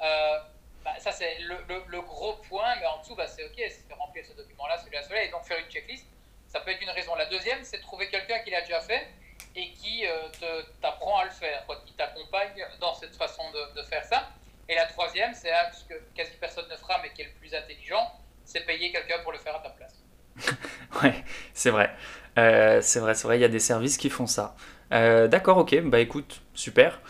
[0.00, 0.38] Euh,
[0.84, 1.56] bah, ça c'est le,
[1.88, 5.24] le, gros point, mais en dessous, bah, c'est ok, c'est remplir ce document-là, celui-là, celui-là,
[5.24, 6.06] et donc faire une checklist.
[6.46, 7.16] Ça peut être une raison.
[7.16, 9.08] La deuxième, c'est de trouver quelqu'un qui l'a déjà fait
[9.56, 13.42] et qui euh, t'apprend à le faire, qui t'accompagne dans cette façon
[13.74, 14.28] de, faire ça.
[14.68, 17.54] Et la troisième, c'est ce que quasi personne ne fera, mais qui est le plus
[17.54, 18.12] intelligent,
[18.44, 19.94] c'est payer quelqu'un pour le faire à ta place.
[21.02, 21.90] ouais, c'est vrai.
[22.38, 24.54] Euh, c'est vrai, c'est vrai, il y a des services qui font ça.
[24.92, 27.00] Euh, d'accord, ok, bah écoute, super.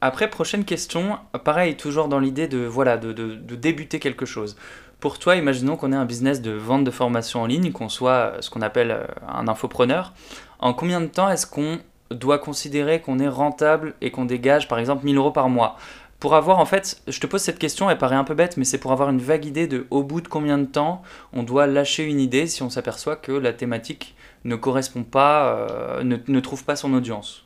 [0.00, 4.56] Après, prochaine question, pareil, toujours dans l'idée de, voilà, de, de, débuter quelque chose.
[5.00, 8.34] Pour toi, imaginons qu'on ait un business de vente de formation en ligne, qu'on soit
[8.40, 10.12] ce qu'on appelle un infopreneur
[10.58, 11.78] en combien de temps est-ce qu'on
[12.10, 15.76] doit considérer qu'on est rentable et qu'on dégage par exemple 1000 euros par mois?
[16.20, 18.64] Pour avoir en fait, je te pose cette question, elle paraît un peu bête, mais
[18.64, 21.02] c'est pour avoir une vague idée de au bout de combien de temps
[21.34, 26.02] on doit lâcher une idée si on s'aperçoit que la thématique ne correspond pas, euh,
[26.02, 27.44] ne, trouve pas son audience?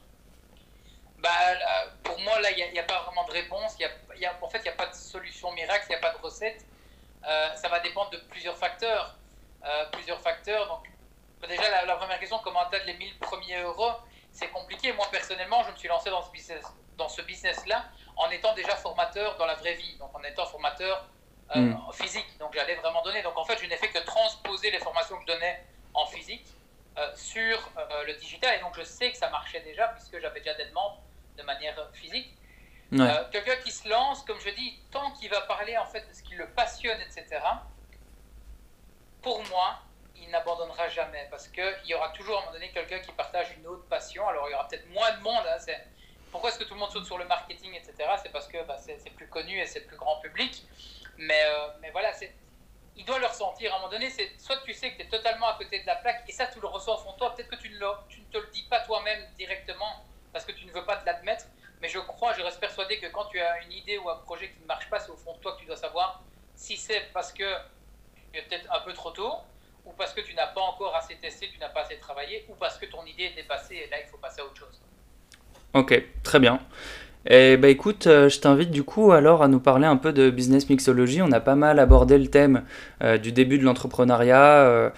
[1.20, 1.28] Bah,
[2.18, 3.78] pour moi, là, il n'y a, pas vraiment de réponse.
[3.78, 3.86] Y
[4.18, 6.12] y a, en fait, il n'y a pas de solution miracle, il n'y a pas
[6.12, 6.66] de recette.
[7.24, 9.14] Euh, ça va dépendre de plusieurs facteurs.
[9.64, 10.66] Euh, plusieurs facteurs.
[10.66, 10.88] Donc,
[11.46, 13.92] Déjà, la, première question, comment atteindre les 1000 premiers euros
[14.32, 14.92] C'est compliqué.
[14.92, 16.64] Moi, personnellement, je me suis lancé dans ce business,
[16.96, 17.84] dans ce business-là
[18.16, 21.06] en étant déjà formateur dans la vraie vie, donc en étant formateur
[21.54, 21.92] euh, hmm.
[21.92, 22.26] physique.
[22.40, 23.22] Donc, j'allais vraiment donner.
[23.22, 26.46] Donc, en fait, je n'ai fait que transposer les formations que je donnais en physique
[26.98, 28.56] euh, sur euh, le digital.
[28.56, 30.98] Et donc, je sais que ça marchait déjà puisque j'avais déjà des demandes
[31.38, 32.34] de manière physique.
[32.90, 36.22] quelqu'un qui se lance, comme je dis, tant qu'il va parler en fait de ce
[36.22, 37.40] qui le passionne, etc.
[39.22, 39.82] Pour moi,
[40.22, 43.54] il n'abandonnera jamais parce qu'il y aura toujours à un moment donné quelqu'un qui partage
[43.58, 44.26] une autre passion.
[44.28, 45.44] Alors il y aura peut-être moins de monde.
[45.46, 45.72] Hein,
[46.30, 47.94] pourquoi est-ce que tout le monde saute sur le marketing, etc.
[48.22, 50.64] C'est parce que bah, c'est plus connu et c'est plus grand public.
[51.16, 52.12] Mais, euh, mais voilà,
[52.96, 53.72] il doit le ressentir.
[53.72, 55.96] À un moment donné, soit tu sais que tu es totalement à côté de la
[55.96, 57.34] plaque et ça, tu le ressens au fond de toi.
[57.34, 60.66] Peut-être que tu ne, tu ne te le dis pas toi-même directement parce que tu
[60.66, 61.46] ne veux pas te l'admettre.
[61.80, 64.50] Mais je crois, je reste persuadé que quand tu as une idée ou un projet
[64.50, 66.22] qui ne marche pas, c'est au fond de toi que tu dois savoir
[66.56, 67.54] si c'est parce que
[68.32, 69.32] tu es peut-être un peu trop tôt
[69.88, 72.54] ou parce que tu n'as pas encore assez testé, tu n'as pas assez travaillé, ou
[72.54, 74.80] parce que ton idée est dépassée et là il faut passer à autre chose.
[75.78, 76.58] Ok, très bien.
[77.30, 80.28] Eh bah écoute, euh, je t'invite du coup alors à nous parler un peu de
[80.28, 81.22] business mixology.
[81.22, 82.64] On a pas mal abordé le thème
[83.04, 84.42] euh, du début de l'entrepreneuriat.
[84.42, 84.90] Euh,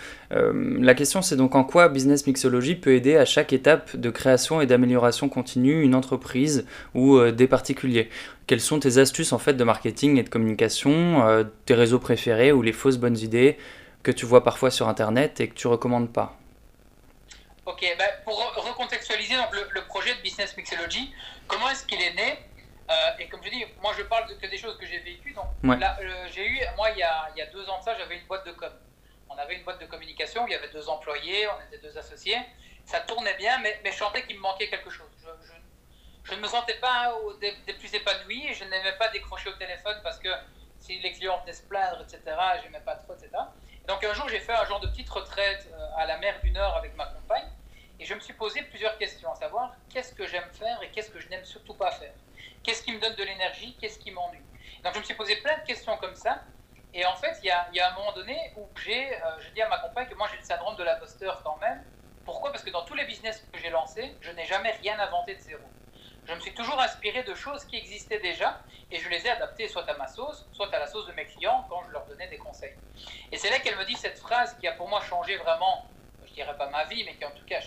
[0.81, 4.63] la question c'est donc en quoi business mixology peut aider à chaque étape de création
[4.63, 6.65] et d'amélioration continue une entreprise
[6.95, 8.09] ou des particuliers?
[8.47, 12.63] Quelles sont tes astuces en fait de marketing et de communication, tes réseaux préférés ou
[12.63, 13.59] les fausses bonnes idées
[14.03, 16.40] que tu vois parfois sur Internet et que tu recommandes pas?
[17.71, 21.15] Ok, bah, pour recontextualiser donc, le, projet de Business Mixology,
[21.47, 22.37] comment est-ce qu'il est né
[22.91, 25.33] euh, Et comme je dis, moi je parle de, que des choses que j'ai vécues.
[25.33, 25.97] Donc là,
[26.33, 28.27] j'ai eu, moi il y, a, il y a deux ans de ça, j'avais une
[28.27, 28.73] boîte de com.
[29.29, 32.39] On avait une boîte de communication, il y avait deux employés, on était deux associés.
[32.85, 35.07] Ça tournait bien, mais, mais je sentais qu'il me manquait quelque chose.
[35.23, 35.29] Je,
[36.25, 40.01] je, ne me sentais pas des, plus épanoui et je n'aimais pas décrocher au téléphone
[40.03, 40.31] parce que
[40.81, 42.21] si les clients venaient se plaindre, etc.,
[42.59, 43.31] je n'aimais pas trop, etc.
[43.87, 46.51] Donc un jour, j'ai fait un genre de petite retraite euh, à la mer du
[46.51, 47.47] Nord avec ma compagne
[48.01, 51.11] et je me suis posé plusieurs questions, à savoir qu'est-ce que j'aime faire et qu'est-ce
[51.11, 52.15] que je n'aime surtout pas faire?
[52.63, 54.41] Qu'est-ce qui me donne de l'énergie, qu'est-ce qui m'ennuie?
[54.83, 56.43] Donc je me suis posé plein de questions comme ça.
[56.95, 59.69] Et en fait, il y a, un moment donné où j'ai euh, je dis à
[59.69, 61.85] ma compagne que moi j'ai le syndrome de l'imposteur quand même.
[62.25, 62.51] Pourquoi?
[62.51, 65.41] Parce que dans tous les business que j'ai lancés, je n'ai jamais rien inventé de
[65.41, 65.63] zéro.
[66.25, 69.69] Je me suis toujours inspiré de choses qui existaient déjà et je les ai adaptées
[69.69, 72.29] soit à ma sauce, soit à la sauce de mes clients quand je leur donnais
[72.29, 72.75] des conseils.
[73.31, 75.91] Et c'est là qu'elle me dit cette phrase qui a pour moi changé vraiment
[76.31, 77.61] je dirais pas ma vie, mais qui en tout cas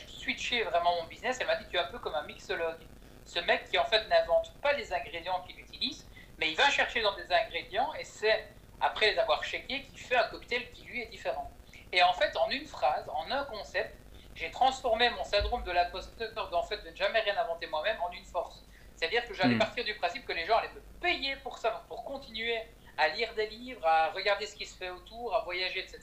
[0.62, 1.38] vraiment mon business.
[1.40, 2.82] Elle m'a dit tu es un peu comme un mixologue.
[3.26, 6.06] Ce mec qui en fait n'invente pas les ingrédients qu'il utilise,
[6.38, 8.48] mais il va chercher dans des ingrédients et c'est
[8.82, 11.50] après les avoir checkés qu'il fait un cocktail qui lui est différent.
[11.92, 13.96] Et en fait, en une phrase, en un concept,
[14.36, 18.12] j'ai transformé mon syndrome de l'imposteur d'en fait de ne jamais rien inventer moi-même en
[18.12, 18.64] une force.
[18.96, 19.60] C'est-à-dire que j'allais hmm.
[19.60, 22.60] partir du principe que les gens allaient me payer pour ça, pour continuer
[22.98, 26.00] à lire des livres, à regarder ce qui se fait autour, à voyager, etc.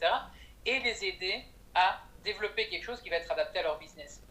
[0.65, 4.23] Et les aider à développer quelque chose qui va être adapté à leur business.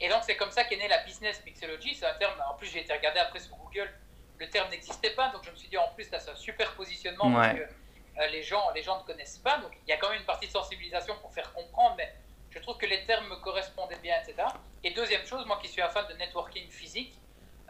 [0.00, 1.94] Et donc, c'est comme ça qu'est née la business mixology.
[1.94, 3.92] C'est un terme, en plus, j'ai été regardé après sur Google,
[4.38, 5.28] le terme n'existait pas.
[5.30, 8.26] Donc, je me suis dit, en plus, là, c'est un super positionnement parce que euh,
[8.28, 9.58] les, gens, les gens ne connaissent pas.
[9.58, 12.14] Donc, il y a quand même une partie de sensibilisation pour faire comprendre, mais
[12.50, 14.48] je trouve que les termes me correspondaient bien, etc.
[14.84, 17.18] Et deuxième chose, moi qui suis un fan de networking physique,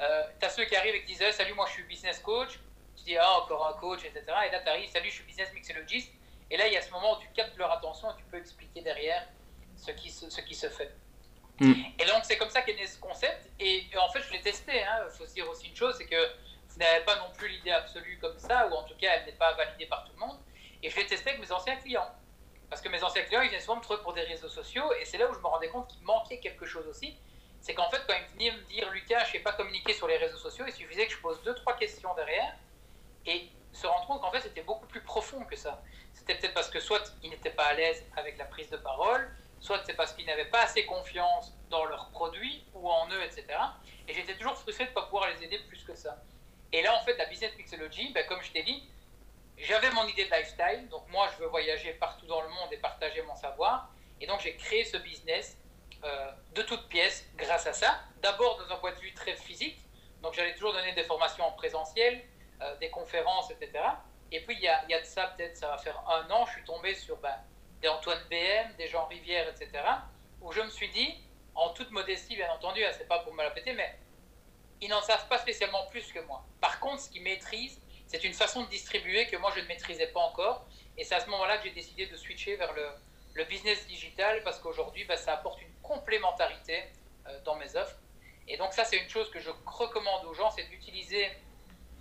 [0.00, 2.60] euh, tu as ceux qui arrivent et qui disent Salut, moi je suis business coach.
[2.96, 4.22] Tu dis Ah, encore un coach, etc.
[4.46, 6.12] Et là, tu arrives Salut, je suis business mixologist.
[6.50, 8.38] Et là, il y a ce moment où tu captes leur attention et tu peux
[8.38, 9.26] expliquer derrière
[9.76, 10.94] ce qui se, ce qui se fait.
[11.60, 11.72] Mm.
[11.98, 13.50] Et donc, c'est comme ça qu'est né ce concept.
[13.58, 14.72] Et, en fait, je l'ai testé.
[14.76, 15.08] Il hein.
[15.16, 16.28] faut se dire aussi une chose c'est que
[16.68, 19.38] vous n'avez pas non plus l'idée absolue comme ça, ou en tout cas, elle n'est
[19.38, 20.38] pas validée par tout le monde.
[20.82, 22.08] Et je l'ai testé avec mes anciens clients.
[22.70, 24.92] Parce que mes anciens clients, ils viennent souvent me trouver pour des réseaux sociaux.
[25.00, 27.16] Et c'est là où je me rendais compte qu'il manquait quelque chose aussi.
[27.60, 30.06] C'est qu'en fait, quand ils venaient me dire, Lucas, je ne sais pas communiquer sur
[30.06, 32.54] les réseaux sociaux, il suffisait que je pose deux, trois questions derrière.
[33.26, 35.82] Et se rendre compte qu'en fait, c'était beaucoup plus profond que ça.
[36.14, 39.28] C'était peut-être parce que soit ils n'étaient pas à l'aise avec la prise de parole,
[39.60, 43.46] soit c'est parce qu'ils n'avaient pas assez confiance dans leurs produits ou en eux, etc.
[44.06, 46.16] Et j'étais toujours frustré de ne pas pouvoir les aider plus que ça.
[46.72, 48.82] Et là, en fait, la business mixology, ben, comme je t'ai dit,
[49.56, 50.88] j'avais mon idée de lifestyle.
[50.90, 53.88] Donc, moi, je veux voyager partout dans le monde et partager mon savoir.
[54.20, 55.56] Et donc, j'ai créé ce business
[56.04, 58.00] euh, de toutes pièces grâce à ça.
[58.22, 59.78] D'abord, dans un point de vue très physique.
[60.22, 62.22] Donc, j'allais toujours donner des formations en présentiel,
[62.60, 63.84] euh, des conférences, etc.
[64.30, 66.64] Et puis, il y a, de ça, peut-être, ça va faire un an, je suis
[66.64, 67.34] tombé sur ben,
[67.80, 69.70] des Antoine BM, des Jean Rivière, etc.,
[70.40, 71.14] où je me suis dit,
[71.54, 73.98] en toute modestie, bien entendu, hein, c'est pas pour me la péter, mais
[74.80, 76.44] ils n'en savent pas spécialement plus que moi.
[76.60, 80.06] Par contre, ce qu'ils maîtrisent, c'est une façon de distribuer que moi je ne maîtrisais
[80.08, 80.66] pas encore.
[80.96, 82.88] Et c'est à ce moment-là que j'ai décidé de switcher vers le,
[83.44, 86.82] business digital parce qu'aujourd'hui, bah, ça apporte une complémentarité
[87.28, 87.94] euh, dans mes offres.
[88.48, 91.30] Et donc ça, c'est une chose que je recommande aux gens, c'est d'utiliser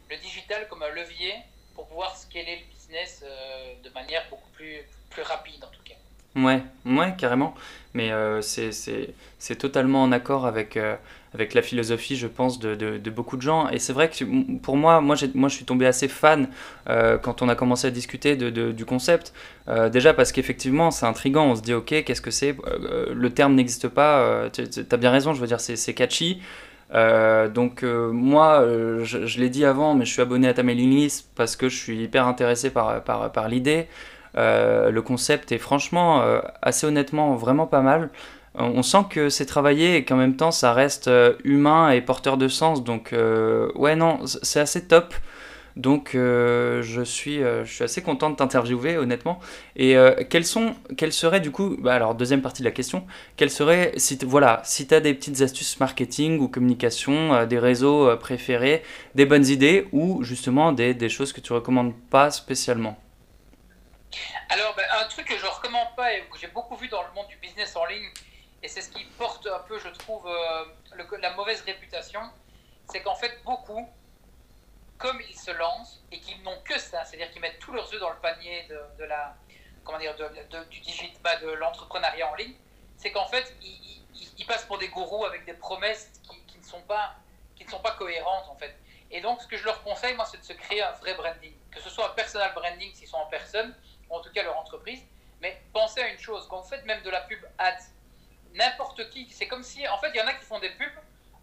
[0.09, 1.35] le digital comme un levier
[1.75, 6.41] pour pouvoir scaler le business euh, de manière beaucoup plus, plus rapide en tout cas.
[6.41, 7.55] Ouais, ouais, carrément.
[7.97, 10.95] Mais euh, c'est totalement en accord avec, euh,
[11.33, 13.69] avec la philosophie, je pense, de, de, beaucoup de gens.
[13.69, 14.23] Et c'est vrai que
[14.57, 16.47] pour moi, moi, moi, je suis tombé assez fan
[16.89, 19.33] euh, quand on a commencé à discuter de, du concept.
[19.91, 21.45] déjà parce qu'effectivement, c'est intriguant.
[21.45, 22.55] On se dit, ok, qu'est-ce que c'est?
[23.11, 24.47] Le terme n'existe pas.
[24.51, 26.39] tu as bien raison, je veux dire, c'est catchy.
[26.93, 28.63] donc moi,
[29.01, 31.77] je, l'ai dit avant, mais je suis abonné à ta mailing list parce que je
[31.77, 33.87] suis hyper intéressé par, par, par l'idée.
[34.35, 36.23] Le concept est franchement,
[36.61, 38.09] assez honnêtement, vraiment pas mal.
[38.55, 41.09] On sent que c'est travaillé et qu'en même temps ça reste
[41.43, 42.83] humain et porteur de sens.
[42.83, 43.13] Donc
[43.75, 45.13] ouais non, c'est assez top.
[45.77, 49.39] Donc euh, je, suis, euh, je suis assez content de t'interviewer honnêtement.
[49.75, 53.05] Et euh, quelles, sont, quelles seraient du coup, bah, alors deuxième partie de la question,
[53.37, 58.17] quelles seraient, si, voilà, si tu as des petites astuces marketing ou communication, des réseaux
[58.17, 58.81] préférés,
[59.13, 62.97] des bonnes idées ou justement des, des choses que tu recommandes pas spécialement?
[64.49, 67.11] Alors bah, un truc que je recommande pas et que j'ai beaucoup vu dans le
[67.11, 68.09] monde du business en ligne,
[68.63, 70.27] et c'est ce qui porte un peu, je trouve,
[71.19, 72.21] la mauvaise réputation,
[72.89, 73.87] c'est qu'en fait beaucoup
[74.97, 77.99] comme ils se lancent et qu'ils n'ont que ça, c'est-à-dire qu'ils mettent tous leurs œufs
[77.99, 78.67] dans le panier
[78.97, 79.35] de, la,
[79.83, 80.15] comment dire,
[80.69, 82.55] du digit, de l'entrepreneuriat en ligne,
[82.97, 84.01] c'est qu'en fait, ils,
[84.37, 87.15] ils, passent pour des gourous avec des promesses qui, qui, ne sont pas,
[87.55, 88.75] qui ne sont pas cohérentes, en fait.
[89.11, 91.53] Et donc, ce que je leur conseille, moi, c'est de se créer un vrai branding.
[91.71, 93.75] Que ce soit un personal branding s'ils sont en personne,
[94.09, 95.01] ou en tout cas leur entreprise.
[95.41, 97.77] Mais pensez à une chose, quand vous faites même de la pub ads,
[98.53, 100.91] n'importe qui, c'est comme si, en fait, il y en a qui font des pubs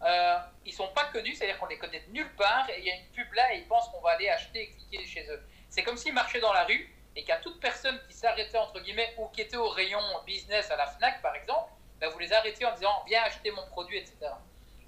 [0.03, 2.91] euh, ils sont pas connus, c'est-à-dire qu'on les connaît de nulle part, et il y
[2.91, 5.41] a une pub là et ils pensent qu'on va aller acheter et cliquer chez eux.
[5.69, 9.15] C'est comme s'ils marchaient dans la rue et qu'à toute personne qui s'arrêtait, entre guillemets,
[9.17, 12.65] ou qui était au rayon business à la FNAC, par exemple, ben, vous les arrêtez
[12.65, 14.17] en disant viens acheter mon produit, etc.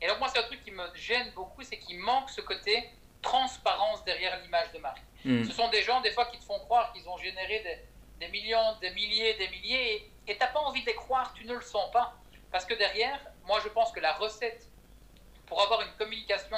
[0.02, 2.90] Et donc moi, c'est un truc qui me gêne beaucoup, c'est qu'il manque ce côté
[3.28, 5.02] transparence derrière l'image de marque.
[5.26, 5.44] Hmm.
[5.44, 8.32] Ce sont des gens, des fois, qui te font croire qu'ils ont généré des, des,
[8.32, 11.54] millions, des milliers, des milliers, et tu n'as pas envie de les croire, tu ne
[11.54, 12.16] le sens pas.
[12.52, 14.68] Parce que derrière, moi, je pense que la recette
[15.46, 16.58] pour avoir une communication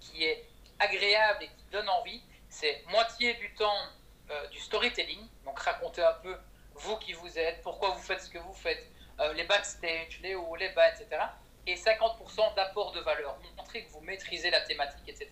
[0.00, 0.46] qui est
[0.78, 3.82] agréable et qui donne envie, c'est moitié du temps
[4.30, 6.36] euh, du storytelling, donc raconter un peu
[6.74, 8.84] vous qui vous êtes, pourquoi vous faites ce que vous faites,
[9.20, 11.22] euh, les backstage, les hauts, les bas, etc.
[11.66, 15.28] Et 50% d'apport de valeur, montrer que vous maîtrisez la thématique, etc.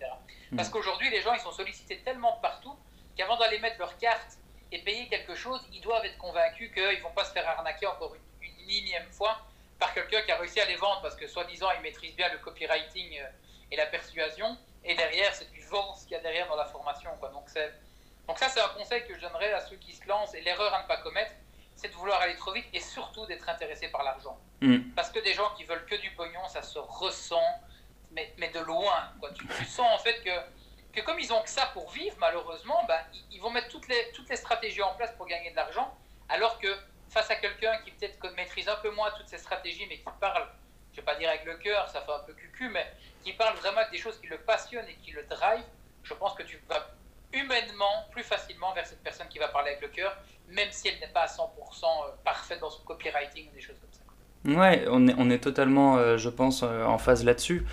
[0.51, 0.57] Hmm.
[0.57, 2.75] Parce qu'aujourd'hui, les gens, ils sont sollicités tellement partout
[3.15, 4.37] qu'avant d'aller mettre leur carte
[4.71, 7.87] et payer quelque chose, ils doivent être convaincus qu'ils ne vont pas se faire arnaquer
[7.87, 9.39] encore une, une énième fois
[9.79, 12.37] par quelqu'un qui a réussi à les vendre parce que soi-disant il maîtrise bien le
[12.39, 13.27] copywriting euh,
[13.71, 14.57] et la persuasion.
[14.83, 17.11] Et derrière, c'est du vent ce qu'il y a derrière dans la formation.
[17.19, 17.29] Quoi.
[17.29, 17.47] Donc,
[18.27, 20.35] donc ça, c'est un conseil que je donnerais à ceux qui se lancent.
[20.35, 21.31] Et l'erreur à ne pas commettre,
[21.75, 24.39] c'est de vouloir aller trop vite et surtout d'être intéressé par l'argent.
[24.61, 24.91] Mm.
[24.95, 27.43] Parce que des gens qui veulent que du pognon, ça se ressent,
[28.11, 29.11] mais, mais de loin.
[29.19, 29.31] Quoi.
[29.33, 32.99] Tu, sens en fait que, que comme ils ont que ça pour vivre, malheureusement, bah,
[33.13, 35.95] ils, ils vont mettre toutes les, toutes les stratégies en place pour gagner de l'argent,
[36.29, 36.75] alors que
[37.09, 40.47] face à quelqu'un qui peut-être maîtrise un peu moins toutes ces stratégies, mais qui parle,
[40.91, 42.91] je ne vais pas dire avec le cœur, ça fait un peu cucu, mais
[43.23, 45.63] qui parle vraiment avec des choses qui le passionnent et qui le drive,
[46.03, 46.87] je pense que tu vas
[47.33, 50.15] humainement plus facilement vers cette personne qui va parler avec le cœur,
[50.49, 53.75] même si elle n'est pas à 100% euh, parfaite dans son copywriting ou des choses
[53.79, 54.01] comme ça.
[54.59, 57.65] Ouais, on est, totalement, euh, je pense, euh, en phase là-dessus.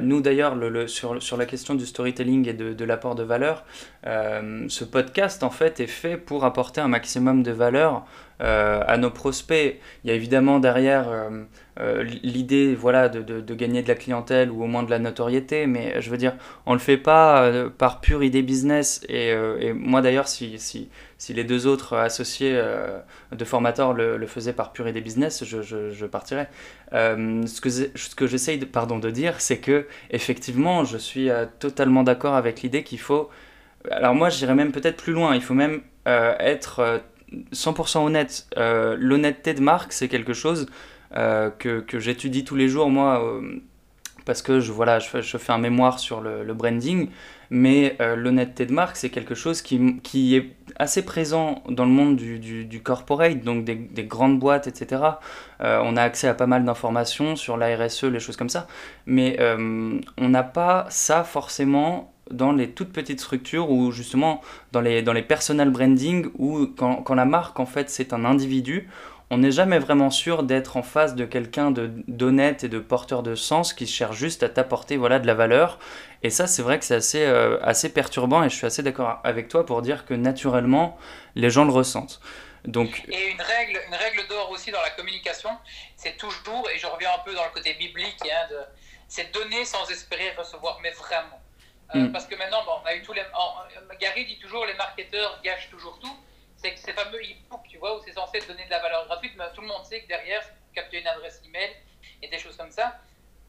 [0.00, 3.64] nous, d'ailleurs, le, sur, la question du storytelling et de, l'apport de valeur,
[4.04, 8.04] ce podcast, en fait, est fait pour apporter un maximum de valeur
[8.42, 9.78] à nos prospects.
[10.04, 11.44] Il y a évidemment derrière euh,
[11.80, 16.00] euh, l'idée voilà, de, gagner de la clientèle ou au moins de la notoriété, mais
[16.00, 16.34] je veux dire,
[16.66, 19.00] on ne le fait pas par pure idée business.
[19.08, 19.34] Et,
[19.72, 20.88] moi d'ailleurs, si,
[21.28, 22.60] les deux autres associés
[23.30, 26.48] de formateurs le, faisaient par pure idée business, je, partirais.
[26.92, 32.82] ce que, j'essaye de, de dire, c'est que effectivement, je suis totalement d'accord avec l'idée
[32.82, 33.30] qu'il faut...
[33.90, 35.34] Alors moi, j'irais même peut-être plus loin.
[35.34, 37.00] Il faut même être
[37.52, 40.66] 100% honnête, euh, l'honnêteté de marque, c'est quelque chose
[41.16, 43.60] euh, que, que j'étudie tous les jours, moi, euh,
[44.24, 47.08] parce que je, voilà, je, fais un mémoire sur le, branding,
[47.50, 52.16] mais l'honnêteté de marque, c'est quelque chose qui, qui, est assez présent dans le monde
[52.16, 55.02] du, du, corporate, donc des, des, grandes boîtes, etc.
[55.58, 58.68] on a accès à pas mal d'informations sur la RSE, les choses comme ça,
[59.06, 64.40] mais on n'a pas ça forcément dans les toutes petites structures ou justement
[64.72, 68.24] dans les, dans les personal branding où quand, quand la marque en fait c'est un
[68.24, 68.88] individu,
[69.32, 73.34] on n'est jamais vraiment sûr d'être en face de quelqu'un d'honnête et de porteur de
[73.34, 75.78] sens qui cherche juste à t'apporter voilà, de la valeur.
[76.22, 79.20] Et ça, c'est vrai que c'est assez, euh, assez perturbant et je suis assez d'accord
[79.24, 80.98] avec toi pour dire que naturellement,
[81.34, 82.20] les gens le ressentent.
[82.66, 83.04] Donc...
[83.08, 85.48] Et une règle, une règle d'or aussi dans la communication,
[85.96, 88.54] c'est toujours, et je reviens un peu dans le côté biblique, hein,
[89.08, 91.41] c'est donner sans espérer recevoir, mais vraiment.
[91.94, 92.12] Euh, mm.
[92.12, 93.22] Parce que maintenant, bon, on a eu tous les.
[94.00, 96.16] Gary dit toujours les marketeurs gâchent toujours tout.
[96.56, 99.44] C'est ces fameux e-books, tu vois, où c'est censé donner de la valeur gratuite, mais
[99.54, 100.42] tout le monde sait que derrière,
[100.74, 101.70] capter une adresse email
[102.22, 102.98] et des choses comme ça.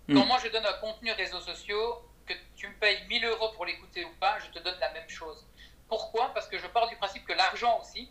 [0.07, 0.17] Mm.
[0.17, 3.65] Quand moi je donne un contenu réseaux sociaux, que tu me payes 1000 euros pour
[3.65, 5.45] l'écouter ou pas, je te donne la même chose.
[5.87, 6.33] Pourquoi?
[6.33, 8.09] Parce que je pars du principe que l'argent aussi,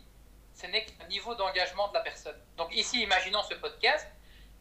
[0.53, 2.37] ce n'est qu'un niveau d'engagement de la personne.
[2.57, 4.07] Donc ici, imaginons ce podcast,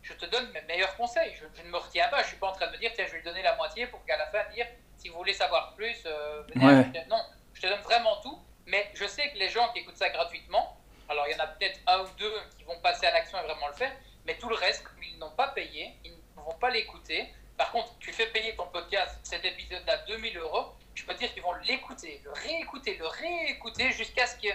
[0.02, 1.34] je te donne mes meilleurs conseils.
[1.34, 2.22] Je, ne me retiens pas.
[2.22, 3.86] Je suis pas en train de me dire, tiens, je vais lui donner la moitié
[3.86, 7.80] pour qu'à la fin dire, si vous voulez savoir plus, euh, non, je te donne
[7.80, 8.38] vraiment tout.
[8.66, 10.76] Mais je sais que les gens qui écoutent ça gratuitement,
[11.08, 13.42] alors il y en a peut-être un ou deux qui vont passer à l'action et
[13.42, 13.92] vraiment le faire,
[14.24, 17.28] mais tout le reste, ils n'ont pas payé, ils ne vont pas l'écouter.
[17.56, 21.32] Par contre, tu fais payer ton podcast, cet épisode-là, 2000 euros, je peux te dire
[21.32, 24.48] qu'ils vont l'écouter, le réécouter, le réécouter jusqu'à ce que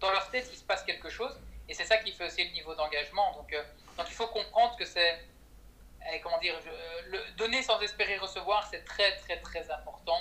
[0.00, 1.38] dans leur tête il se passe quelque chose.
[1.72, 3.32] Et c'est ça qui fait aussi le niveau d'engagement.
[3.32, 3.62] Donc, euh,
[3.96, 5.24] donc il faut comprendre que c'est,
[6.12, 6.54] eh, comment dire,
[7.06, 10.18] le, donner sans espérer recevoir, c'est très très très important.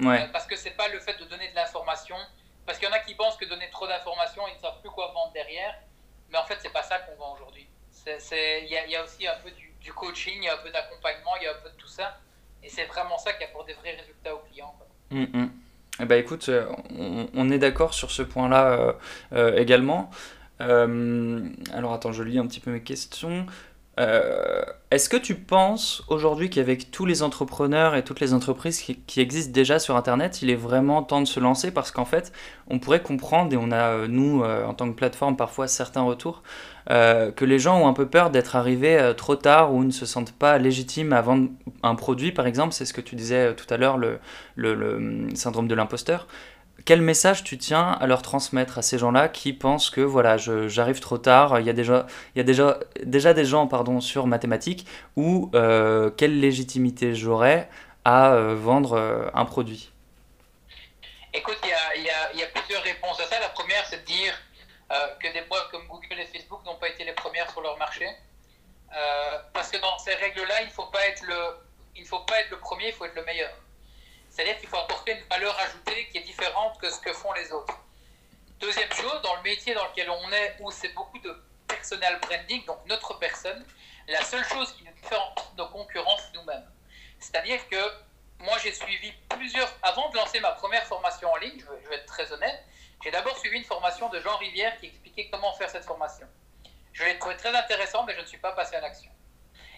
[0.00, 0.22] Ouais.
[0.22, 2.16] Euh, parce que c'est pas le fait de donner de l'information.
[2.64, 4.88] Parce qu'il y en a qui pensent que donner trop d'informations, ils ne savent plus
[4.88, 5.78] quoi vendre derrière.
[6.30, 7.68] Mais en fait, c'est pas ça qu'on vend aujourd'hui.
[8.06, 10.70] Il y, y, a aussi un peu du, du coaching, il y a un peu
[10.70, 12.18] d'accompagnement, il y a un peu de tout ça.
[12.62, 14.74] Et c'est vraiment ça qui apporte des vrais résultats aux clients.
[15.10, 15.50] Mm, mm.
[16.00, 16.66] Eh ben, écoute, euh,
[17.34, 18.92] on, est d'accord sur ce point-là euh,
[19.32, 20.10] euh, également.
[20.60, 23.46] Alors attends, je lis un petit peu mes questions.
[23.96, 29.52] Est-ce que tu penses aujourd'hui qu'avec tous les entrepreneurs et toutes les entreprises qui, existent
[29.52, 31.70] déjà sur Internet, il est vraiment temps de se lancer?
[31.70, 32.32] Parce qu'en fait,
[32.68, 36.42] on pourrait comprendre, et on a, nous, en tant que plateforme, parfois certains retours,
[36.90, 39.90] euh, que les gens ont un peu peur d'être arrivés euh, trop tard ou ne
[39.90, 41.48] se sentent pas légitimes à vendre
[41.82, 44.18] un produit, par exemple, c'est ce que tu disais euh, tout à l'heure, le,
[44.56, 46.26] le, hum, syndrome de l'imposteur.
[46.84, 51.00] Quel message tu tiens à leur transmettre à ces gens-là qui pensent que voilà, j'arrive
[51.00, 54.26] trop tard, il y a déjà, il y a déjà, déjà des gens pardon, sur
[54.26, 57.70] mathématiques, ou quelle légitimité j'aurais
[58.04, 59.94] à vendre un produit?
[61.36, 62.04] Écoute, il
[62.38, 63.40] y a, plusieurs réponses à ça.
[63.40, 64.32] La première, c'est de dire
[64.92, 67.76] euh, que des boîtes comme Google et Facebook n'ont pas été les premières sur leur
[67.76, 68.06] marché.
[68.06, 70.90] Euh, parce que dans ces règles-là, il ne faut faut
[72.20, 73.50] pas être le premier, il faut être le meilleur.
[74.34, 77.52] C'est-à-dire qu'il faut apporter une valeur ajoutée qui est différente que ce que font les
[77.52, 77.78] autres.
[78.58, 82.64] Deuxième chose, dans le métier dans lequel on est, où c'est beaucoup de personal branding,
[82.64, 83.64] donc notre personne,
[84.08, 86.68] la seule chose qui nous différencie de nos concurrents, c'est nous-mêmes.
[87.20, 87.76] C'est-à-dire que
[88.40, 89.72] moi, j'ai suivi plusieurs.
[89.82, 92.64] Avant de lancer ma première formation en ligne, je vais être très honnête,
[93.04, 96.26] j'ai d'abord suivi une formation de Jean Rivière qui expliquait comment faire cette formation.
[96.92, 99.12] Je l'ai trouvé très intéressant, mais je ne suis pas passé à l'action.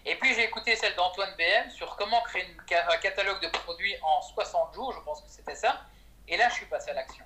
[0.08, 4.22] Et puis j'ai écouté celle d'Antoine BM sur comment créer un catalogue de produits en
[4.22, 5.82] 60 jours, je pense que c'était ça.
[6.28, 7.24] Et là, je suis passé à l'action.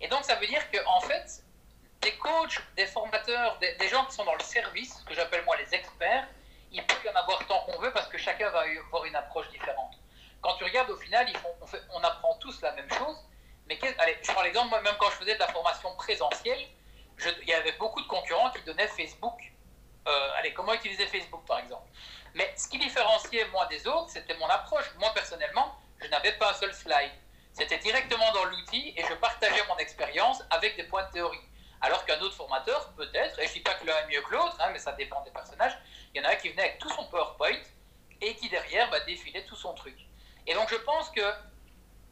[0.00, 1.44] Et donc, ça veut dire qu'en en fait,
[2.00, 5.56] des coachs, des formateurs, des, gens qui sont dans le service, ce que j'appelle moi
[5.56, 6.26] les experts,
[6.72, 9.48] il peut y en avoir tant qu'on veut parce que chacun va avoir une approche
[9.50, 9.94] différente.
[10.40, 13.16] Quand tu regardes au final, on, on apprend tous la même chose,
[13.66, 16.66] mais allez, je prends l'exemple, moi, même quand je faisais de la formation présentielle,
[17.42, 19.40] il y avait beaucoup de concurrents qui donnaient Facebook.
[20.10, 21.88] Euh, allez, comment utiliser Facebook, par exemple?
[22.34, 24.90] Mais ce qui différenciait moi des autres, c'était mon approche.
[24.98, 27.12] Moi, personnellement, je n'avais pas un seul slide.
[27.52, 31.40] C'était directement dans l'outil et je partageais mon expérience avec des points de théorie.
[31.80, 34.32] Alors qu'un autre formateur, peut-être, et je ne dis pas que l'un est mieux que
[34.32, 35.76] l'autre, hein, mais ça dépend des personnages,
[36.14, 37.58] il y en a un qui venait avec tout son PowerPoint
[38.20, 39.96] et qui derrière bah, défilait tout son truc.
[40.46, 41.22] Et donc je pense que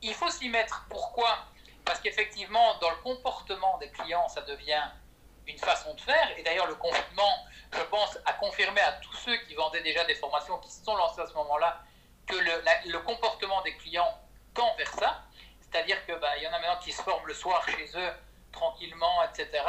[0.00, 0.86] il faut s'y mettre.
[0.88, 1.38] Pourquoi?
[1.84, 4.82] Parce qu'effectivement, dans le comportement des clients, ça devient
[5.48, 6.38] une façon de faire.
[6.38, 10.14] Et d'ailleurs, le confinement, je pense, a confirmé à tous ceux qui vendaient déjà des
[10.14, 11.80] formations, qui se sont lancés à ce moment-là,
[12.26, 14.18] que le, comportement des clients
[14.54, 15.22] tend vers ça.
[15.60, 18.10] C'est-à-dire qu'il bah, y en a maintenant qui se forment le soir chez eux,
[18.52, 19.64] tranquillement, etc.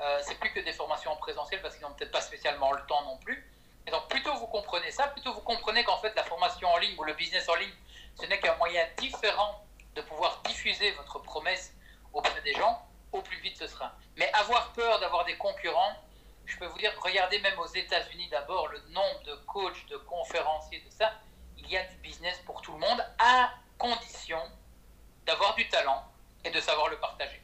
[0.00, 2.84] Euh, c'est plus que des formations en présentiel parce qu'ils n'ont peut-être pas spécialement le
[2.86, 3.50] temps non plus.
[3.86, 6.94] Et donc, plutôt vous comprenez ça, plutôt vous comprenez qu'en fait, la formation en ligne
[6.98, 7.72] ou le business en ligne,
[8.20, 11.72] ce n'est qu'un moyen différent de pouvoir diffuser votre promesse
[12.12, 13.92] auprès des gens, au plus vite ce sera.
[14.16, 15.96] Mais avoir peur d'avoir des concurrents,
[16.46, 20.80] je peux vous dire, regardez même aux États-Unis d'abord le nombre de coachs, de conférenciers,
[20.80, 21.12] de ça.
[21.58, 24.38] Il y a du business pour tout le monde, à condition
[25.26, 26.04] d'avoir du talent
[26.44, 27.42] et de savoir le partager.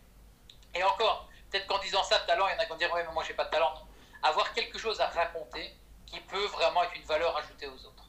[0.75, 3.01] Et encore, peut-être qu'en disant ça, talent, il y en a qui vont dire, oui,
[3.07, 3.75] mais moi, j'ai pas de talent.
[4.22, 5.75] Avoir quelque chose à raconter
[6.07, 8.09] qui peut vraiment être une valeur ajoutée aux autres.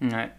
[0.00, 0.30] Ouais.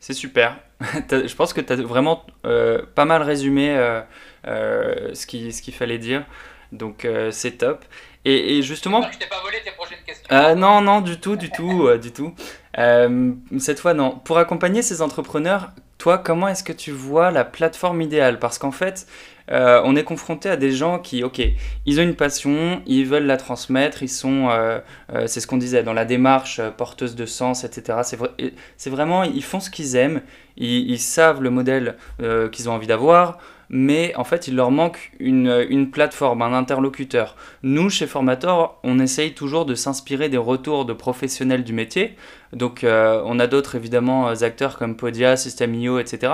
[0.00, 0.58] C'est super.
[0.80, 4.02] je pense que tu as vraiment euh, pas mal résumé euh,
[4.44, 6.24] ce qu'il ce qu'il fallait dire.
[6.72, 7.84] Donc c'est top.
[8.24, 9.02] Et, et justement...
[9.10, 10.54] Je t'ai pas volé tes prochaines questions.
[10.56, 12.34] non, non, du tout, du tout, du tout.
[12.74, 14.18] cette fois, non.
[14.24, 18.38] Pour accompagner ces entrepreneurs, toi, comment est-ce que tu vois la plateforme idéale?
[18.38, 19.06] Parce qu'en fait,
[19.50, 21.40] euh, on est confronté à des gens qui, ok,
[21.86, 24.78] ils ont une passion, ils veulent la transmettre, ils sont, euh,
[25.12, 27.98] euh, c'est ce qu'on disait, dans la démarche porteuse de sens, etc.
[28.76, 30.20] C'est vraiment, ils font ce qu'ils aiment,
[30.56, 31.96] ils, savent le modèle
[32.52, 33.38] qu'ils ont envie d'avoir,
[33.70, 37.36] mais en fait, il leur manque une, une, plateforme, un interlocuteur.
[37.62, 42.16] Nous, chez Formator, on essaye toujours de s'inspirer des retours de professionnels du métier.
[42.52, 46.32] Donc, on a d'autres, évidemment, acteurs comme Podia, System.io, etc.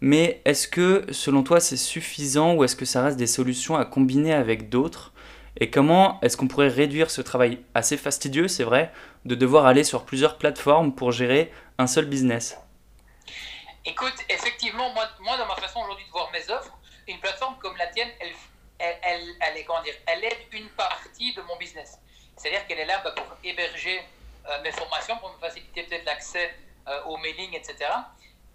[0.00, 3.86] Mais est-ce que, selon toi, c'est suffisant ou est-ce que ça reste des solutions à
[3.86, 5.12] combiner avec d'autres?
[5.60, 7.60] Et comment est-ce qu'on pourrait réduire ce travail?
[7.74, 8.92] Assez fastidieux, c'est vrai,
[9.24, 12.58] de devoir aller sur plusieurs plateformes pour gérer un seul business
[13.86, 15.06] Écoute, effectivement, moi,
[15.36, 16.72] dans ma façon aujourd'hui de voir mes offres,
[17.06, 18.32] une plateforme comme la tienne, elle,
[18.78, 21.98] elle, elle, est, aide une partie de mon business.
[22.36, 24.02] C'est-à-dire qu'elle est là bah, pour héberger
[24.48, 26.54] euh, mes formations, pour me faciliter peut-être l'accès
[26.88, 27.76] euh, au mailing, etc.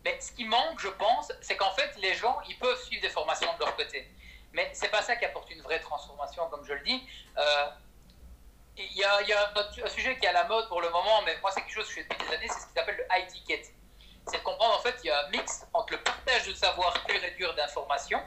[0.04, 3.10] Mais ce qui manque, je pense, c'est qu'en fait, les gens, ils peuvent suivre des
[3.10, 4.10] formations de leur côté.
[4.54, 7.08] Mais c'est pas ça qui apporte une vraie transformation, comme je le dis.
[7.38, 7.66] Euh,
[8.78, 11.52] il y a un, sujet qui est à la mode pour le moment, mais moi,
[11.52, 13.28] c'est quelque chose que je fais depuis des années, c'est ce qui s'appelle le high
[13.28, 13.62] ticket.
[14.28, 16.94] C'est de comprendre, en fait, il y a un mix entre le partage de savoir
[17.06, 18.22] pur et dur d'informations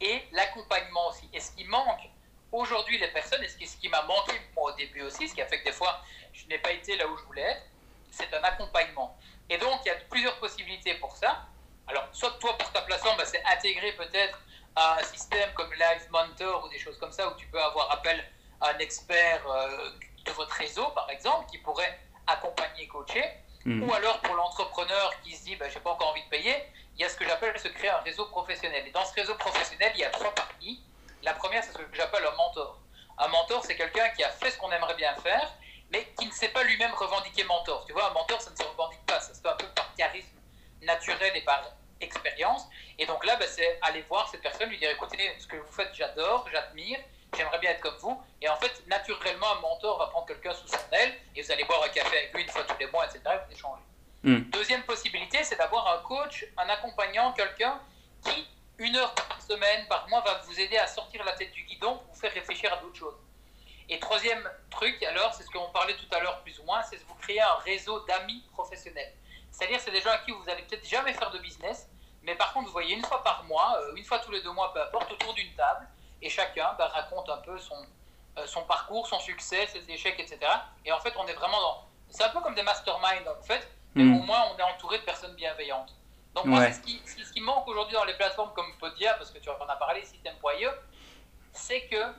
[0.00, 1.28] et l'accompagnement aussi.
[1.32, 2.08] Et ce qui manque
[2.52, 5.42] aujourd'hui les personnes, et ce qui, ce qui m'a manqué au début aussi, ce qui
[5.42, 7.62] a fait que des fois, je n'ai pas été là où je voulais être,
[8.10, 9.16] c'est un accompagnement.
[9.50, 11.46] Et donc, il y a plusieurs possibilités pour ça.
[11.86, 14.40] Alors, soit toi, pour ta plateforme, bah, c'est intégrer peut-être
[14.76, 18.24] un système comme Live Mentor ou des choses comme ça, où tu peux avoir appel
[18.60, 19.90] à un expert euh,
[20.24, 23.24] de votre réseau, par exemple, qui pourrait accompagner, coacher.
[23.68, 23.82] Hmm.
[23.82, 26.54] Ou alors pour l'entrepreneur qui se dit, je n'ai pas encore envie de payer,
[26.96, 28.86] il y a ce que j'appelle se créer un réseau professionnel.
[28.86, 30.82] Et dans ce réseau professionnel, il y a trois parties.
[31.22, 32.80] La première, c'est ce que j'appelle un mentor.
[33.18, 35.52] Un mentor, c'est quelqu'un qui a fait ce qu'on aimerait bien faire,
[35.92, 37.84] mais qui ne sait pas lui-même revendiquer mentor.
[37.84, 39.94] Tu vois, un mentor, ça ne se revendique pas, ça se fait un peu par
[39.96, 40.38] charisme
[40.80, 41.62] naturel et par
[42.00, 42.66] expérience.
[42.98, 45.72] Et donc là, bah, c'est aller voir cette personne, lui dire, écoutez, ce que vous
[45.72, 47.00] faites, j'adore, j'admire,
[47.38, 48.20] j'aimerais bien être comme vous.
[48.42, 51.64] Et en fait, naturellement, un mentor va prendre quelqu'un sous son aile et vous allez
[51.64, 53.20] boire un café avec lui une fois tous les mois, etc.
[53.26, 53.82] Et vous échangez.
[54.24, 54.50] Hmm.
[54.50, 57.80] Deuxième possibilité, c'est d'avoir un coach, un accompagnant, quelqu'un
[58.24, 58.46] qui,
[58.78, 61.98] une heure par semaine, par mois, va vous aider à sortir la tête du guidon
[61.98, 63.16] pour vous faire réfléchir à d'autres choses.
[63.88, 66.96] Et troisième truc, alors, c'est ce qu'on parlait tout à l'heure plus ou moins, c'est
[66.96, 69.14] de vous créer un réseau d'amis professionnels.
[69.50, 71.88] C'est-à-dire, c'est des gens à qui vous allez peut-être jamais faire de business,
[72.22, 74.52] mais par contre, vous voyez une fois par mois, euh, une fois tous les deux
[74.52, 75.88] mois, peu importe, autour d'une table,
[76.22, 77.76] et chacun bah, raconte un peu son,
[78.38, 80.38] euh, son parcours, son succès, ses échecs, etc.
[80.84, 81.84] Et en fait, on est vraiment dans.
[82.10, 84.20] C'est un peu comme des masterminds, en fait, mais hmm.
[84.20, 85.94] au moins, on est entouré de personnes bienveillantes.
[86.34, 89.30] Donc, moi, c'est ce qui, ce qui manque aujourd'hui dans les plateformes comme Podia, parce
[89.30, 90.70] que tu en as parlé, System.io,
[91.52, 92.14] c'est que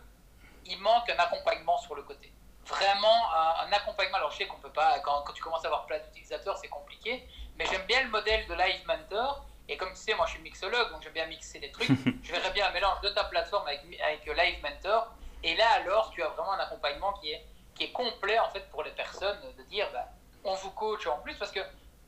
[0.65, 2.31] il manque un accompagnement sur le côté.
[2.65, 4.17] Vraiment un, accompagnement.
[4.17, 6.67] Alors je sais qu'on peut pas, quand, quand, tu commences à avoir plein d'utilisateurs, c'est
[6.67, 7.27] compliqué,
[7.57, 9.45] mais j'aime bien le modèle de Live Mentor.
[9.69, 11.87] Et comme tu sais, moi je suis mixologue, donc j'aime bien mixer des trucs.
[12.23, 15.13] je verrais bien un mélange de ta plateforme avec, avec Live Mentor.
[15.43, 17.45] Et là alors, tu as vraiment un accompagnement qui est,
[17.75, 20.07] qui est complet en fait pour les personnes, de dire bah,
[20.43, 21.61] on vous coach en plus, parce que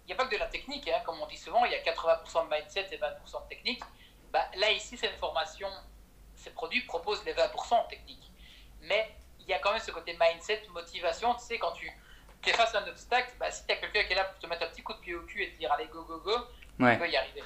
[0.03, 1.75] il n'y a pas que de la technique, hein, comme on dit souvent, il y
[1.75, 3.83] a 80% de mindset et 20% de technique.
[4.33, 5.69] Bah, là ici, cette formation,
[6.35, 8.31] ces produits proposent les 20% de technique
[8.81, 11.33] mais il y a quand même ce côté mindset, motivation.
[11.35, 11.91] Tu sais, quand tu,
[12.45, 14.47] es face à un obstacle, bah, si tu as quelqu'un qui est là pour te
[14.47, 16.35] mettre un petit coup de pied au cul et te dire allez, go, go, go,
[16.89, 17.43] tu peux y arriver.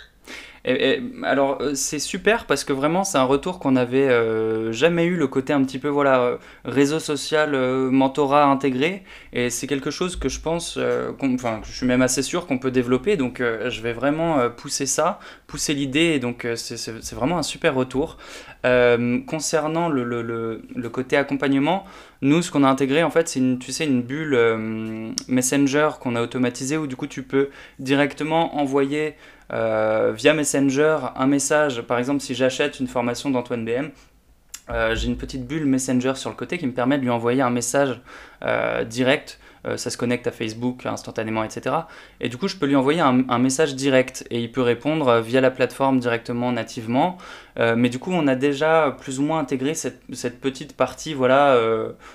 [1.23, 5.15] Alors euh, c'est super parce que vraiment c'est un retour qu'on n'avait euh, jamais eu
[5.15, 7.55] le côté un petit peu voilà euh, réseau social
[7.91, 9.03] mentorat intégré.
[9.31, 10.79] Et c'est quelque chose que je pense
[11.21, 13.15] enfin je suis même assez sûr qu'on peut développer.
[13.15, 16.13] Donc je vais vraiment pousser ça pousser l'idée.
[16.15, 18.17] Et donc c'est vraiment un super retour.
[19.27, 21.85] Concernant le, le, le, le, côté accompagnement
[22.23, 24.35] nous ce qu'on a intégré en fait c'est une tu sais une bulle
[25.27, 29.13] messenger qu'on a automatisé où du coup tu peux directement envoyer
[29.53, 31.81] euh, via Messenger un message.
[31.81, 33.89] Par exemple, si j'achète une formation d'Antoine BM,
[34.69, 37.41] euh, j'ai une petite bulle Messenger sur le côté qui me permet de lui envoyer
[37.41, 38.01] un message
[38.43, 39.39] euh, direct
[39.77, 41.75] ça se connecte à Facebook instantanément, etc.
[42.21, 45.41] Et du coup, je peux lui envoyer un, message direct et il peut répondre via
[45.41, 47.17] la plateforme directement nativement.
[47.57, 50.01] Euh, mais du coup, on a déjà plus ou moins intégré cette,
[50.41, 51.13] petite partie.
[51.13, 51.57] Voilà,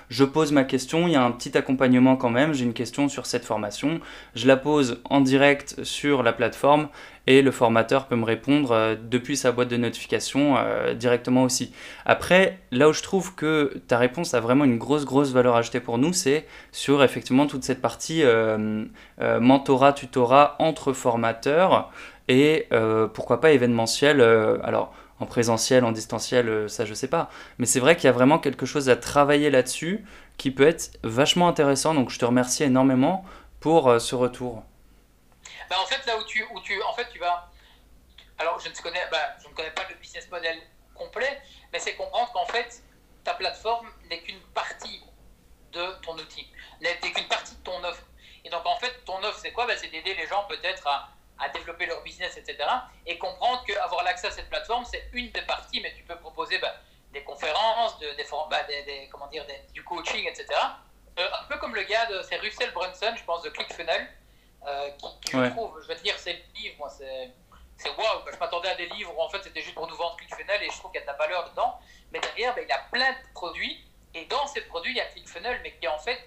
[0.09, 2.53] je pose ma question, il y a un petit accompagnement quand même.
[2.53, 3.99] J'ai une question sur cette formation,
[4.35, 6.89] je la pose en direct sur la plateforme
[7.27, 10.55] et le formateur peut me répondre depuis sa boîte de notification
[10.95, 11.73] directement aussi.
[12.05, 15.79] Après, là où je trouve que ta réponse a vraiment une grosse, grosse valeur ajoutée
[15.79, 18.85] pour nous, c'est sur effectivement toute cette partie euh,
[19.21, 21.91] euh, mentorat, tutorat entre formateurs
[22.27, 24.21] et euh, pourquoi pas événementiel.
[24.21, 27.29] alors en présentiel, en distanciel, ça je sais pas.
[27.57, 30.03] Mais c'est vrai qu'il y a vraiment quelque chose à travailler là-dessus
[30.37, 31.93] qui peut être vachement intéressant.
[31.93, 33.23] Donc je te remercie énormément
[33.59, 34.63] pour ce retour.
[35.69, 37.49] Bah, en fait, là où tu, où tu, en fait, tu vas.
[38.39, 40.57] Alors je ne connais, bah, je ne connais pas le business model
[40.95, 41.39] complet,
[41.71, 42.81] mais c'est comprendre qu'en fait,
[43.23, 45.01] ta plateforme n'est qu'une partie
[45.71, 46.47] de ton outil
[46.81, 48.03] n'est qu'une partie de ton offre.
[48.43, 49.67] Et donc, en fait, ton offre, c'est quoi?
[49.67, 51.09] Ben, C'est d'aider les gens peut-être à,
[51.41, 52.57] à, développer leur business, etc.
[53.05, 56.59] Et comprendre qu'avoir l'accès à cette plateforme, c'est une des parties, mais tu peux proposer
[56.59, 56.71] ben,
[57.11, 60.47] des conférences, de, des, ben, des, comment dire, du coaching, etc.
[61.19, 64.07] Euh, un peu comme le gars, de, c'est Russell Brunson, je pense, de ClickFunnels,
[64.65, 64.89] euh,
[65.25, 67.31] qui, je trouve, je vais te dire, c'est le livre, moi, c'est
[67.81, 70.15] c'est waouh, je m'attendais à des livres où en fait c'était juste pour nous vendre
[70.17, 71.79] ClickFunnels et je trouve qu'il y a de la valeur dedans,
[72.11, 73.83] mais derrière ben, il a plein de produits
[74.13, 76.19] Et dans ces produits, il y a ClickFunnels, mais qui en fait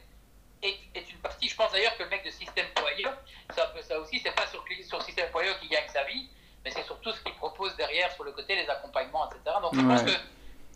[0.65, 1.49] est, est une partie.
[1.49, 3.11] Je pense d'ailleurs que le mec de System.io,
[3.49, 6.29] peu ça aussi, c'est pas sur, sur System.io qui gagne sa vie,
[6.65, 9.57] mais c'est surtout ce qu'il propose derrière sur le côté, les accompagnements, etc.
[9.61, 10.19] Donc je pense que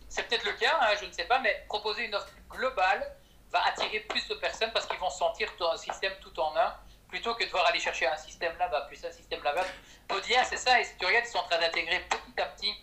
[0.08, 3.16] c'est peut-être le cas, hein, je ne sais pas, mais proposer une offre globale
[3.50, 6.74] va attirer plus de personnes parce qu'ils vont sentir un système tout en un
[7.08, 9.64] plutôt que de devoir aller chercher un système là-bas, plus un système là-bas.
[10.06, 12.74] Podia, c'est ça, et si tu regardes, ils sont en train d'intégrer petit à petit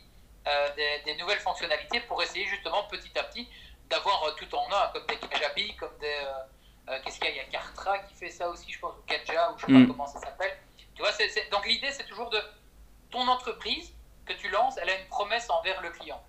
[0.47, 3.47] euh, des, nouvelles fonctionnalités pour essayer justement petit à petit
[3.89, 6.08] d'avoir euh, tout en un, comme des Kajabi, comme des.
[6.08, 6.43] Euh,
[7.03, 7.33] qu'est-ce qu'il y a?
[7.33, 9.67] Il y a Kartra qui fait ça aussi, je pense, ou Kaja, ou je ne
[9.67, 9.88] sais pas mm.
[9.88, 10.57] comment ça s'appelle.
[10.93, 11.11] Tu vois,
[11.51, 12.39] donc l'idée, c'est toujours de.
[13.11, 13.93] Ton entreprise
[14.25, 16.21] que tu lances, elle a une promesse envers le client.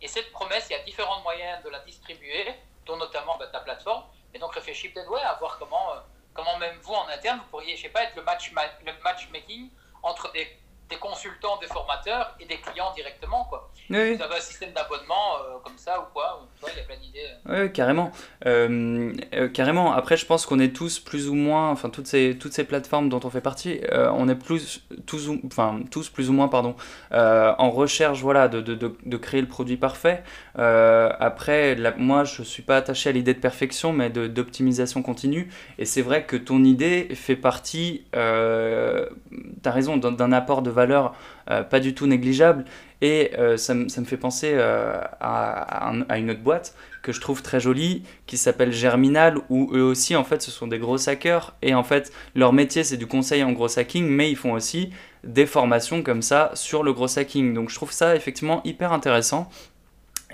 [0.00, 3.60] Et cette promesse, il y a différents moyens de la distribuer, dont notamment bah, ta
[3.60, 4.04] plateforme.
[4.34, 6.00] Et donc réfléchis peut-être ouais, à voir comment, euh,
[6.34, 9.70] comment même vous en interne, vous pourriez, je sais pas, être le, match, le matchmaking
[10.02, 10.58] entre des
[10.88, 13.44] des consultants, des formateurs et des clients directement.
[13.44, 13.70] Quoi.
[13.90, 14.14] Oui.
[14.14, 17.26] Vous avez un système d'abonnement euh, comme ça ou quoi Il y a plein d'idées.
[17.48, 18.12] Oui, carrément.
[18.46, 19.92] Euh, euh, carrément.
[19.92, 23.08] Après, je pense qu'on est tous plus ou moins, enfin toutes ces, toutes ces plateformes
[23.08, 26.76] dont on fait partie, on est plus, tous, enfin, tous plus ou moins pardon,
[27.10, 30.22] en recherche voilà, de, de, de, créer le produit parfait.
[30.54, 35.50] après, moi, je ne suis pas attaché à l'idée de perfection, mais d'optimisation continue.
[35.78, 41.14] Et c'est vrai que ton idée fait partie, tu as raison, d'un apport de valeur
[41.50, 42.64] euh, pas du tout négligeable.
[43.02, 47.20] Et euh, ça, ça, me fait penser euh, à, à, une autre boîte que je
[47.20, 51.08] trouve très jolie qui s'appelle Germinal où eux aussi en fait ce sont des gros
[51.08, 54.54] hackers et en fait leur métier c'est du conseil en gros hacking mais ils font
[54.54, 54.90] aussi
[55.24, 57.52] des formations comme ça sur le gros hacking.
[57.52, 59.50] Donc je trouve ça effectivement hyper intéressant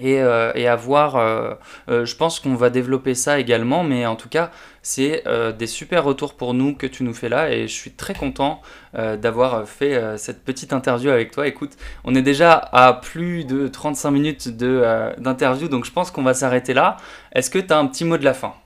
[0.03, 1.55] et, euh, à euh,
[1.88, 4.50] euh, je pense qu'on va développer ça également, mais en tout cas,
[4.82, 5.22] c'est
[5.57, 8.61] des super retours pour nous que tu nous fais là, et je suis très content
[8.94, 11.46] d'avoir fait cette petite interview avec toi.
[11.46, 16.34] Écoute, on est déjà à plus de 35 minutes d'interview, donc je pense qu'on va
[16.34, 16.96] s'arrêter là.
[17.32, 18.57] Est-ce que tu as un petit mot de la fin?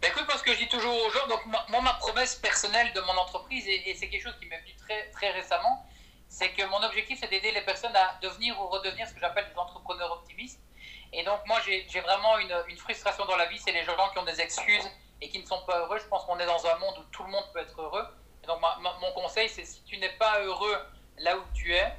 [0.00, 3.00] Ben écoute, parce que je dis toujours aux gens, donc moi, ma promesse personnelle de
[3.00, 5.84] mon entreprise, et, et c'est quelque chose qui m'est venu très, très récemment,
[6.32, 9.46] c'est que mon objectif, c'est d'aider les personnes à devenir ou redevenir ce que j'appelle
[9.52, 10.58] des entrepreneurs optimistes.
[11.12, 14.24] Et donc, moi, j'ai vraiment une, frustration dans la vie, c'est les gens qui ont
[14.24, 15.98] des excuses et qui ne sont pas heureux.
[15.98, 18.06] Je pense qu'on est dans un monde où tout le monde peut être heureux.
[18.42, 20.78] Et donc, mon conseil, c'est si tu n'es pas heureux
[21.18, 21.92] là où tu es,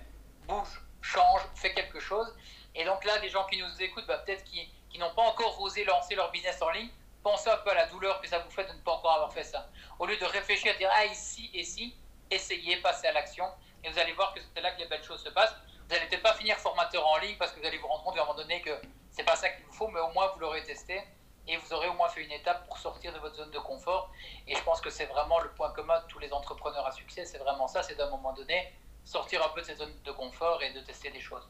[0.47, 2.36] bouge, change, fais quelque chose.
[2.73, 5.61] Et donc là, les gens qui nous écoutent, bah, peut-être qui, qui n'ont pas encore
[5.61, 6.89] osé lancer leur business en ligne,
[7.21, 9.31] pensez un peu à la douleur que ça vous fait de ne pas encore avoir
[9.31, 9.69] fait ça.
[9.99, 11.95] Au lieu de réfléchir, à dire, ah, ici et si,
[12.31, 13.45] essayez, passez à l'action
[13.84, 15.55] et vous allez voir que c'est là que les belles choses se passent.
[15.88, 18.17] Vous n'allez peut-être pas finir formateur en ligne parce que vous allez vous rendre compte
[18.17, 18.71] à un moment donné que
[19.11, 21.01] c'est pas ça qu'il vous faut, mais au moins vous l'aurez testé
[21.47, 24.11] et vous aurez au moins fait une étape pour sortir de votre zone de confort.
[24.47, 27.25] Et je pense que c'est vraiment le point commun de tous les entrepreneurs à succès,
[27.25, 28.71] c'est vraiment ça, c'est d'un moment donné
[29.03, 31.47] sortir un peu de cette zone de confort et de tester des choses.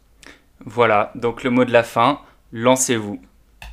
[0.59, 2.21] Voilà, donc le mot de la fin,
[2.51, 3.21] lancez-vous.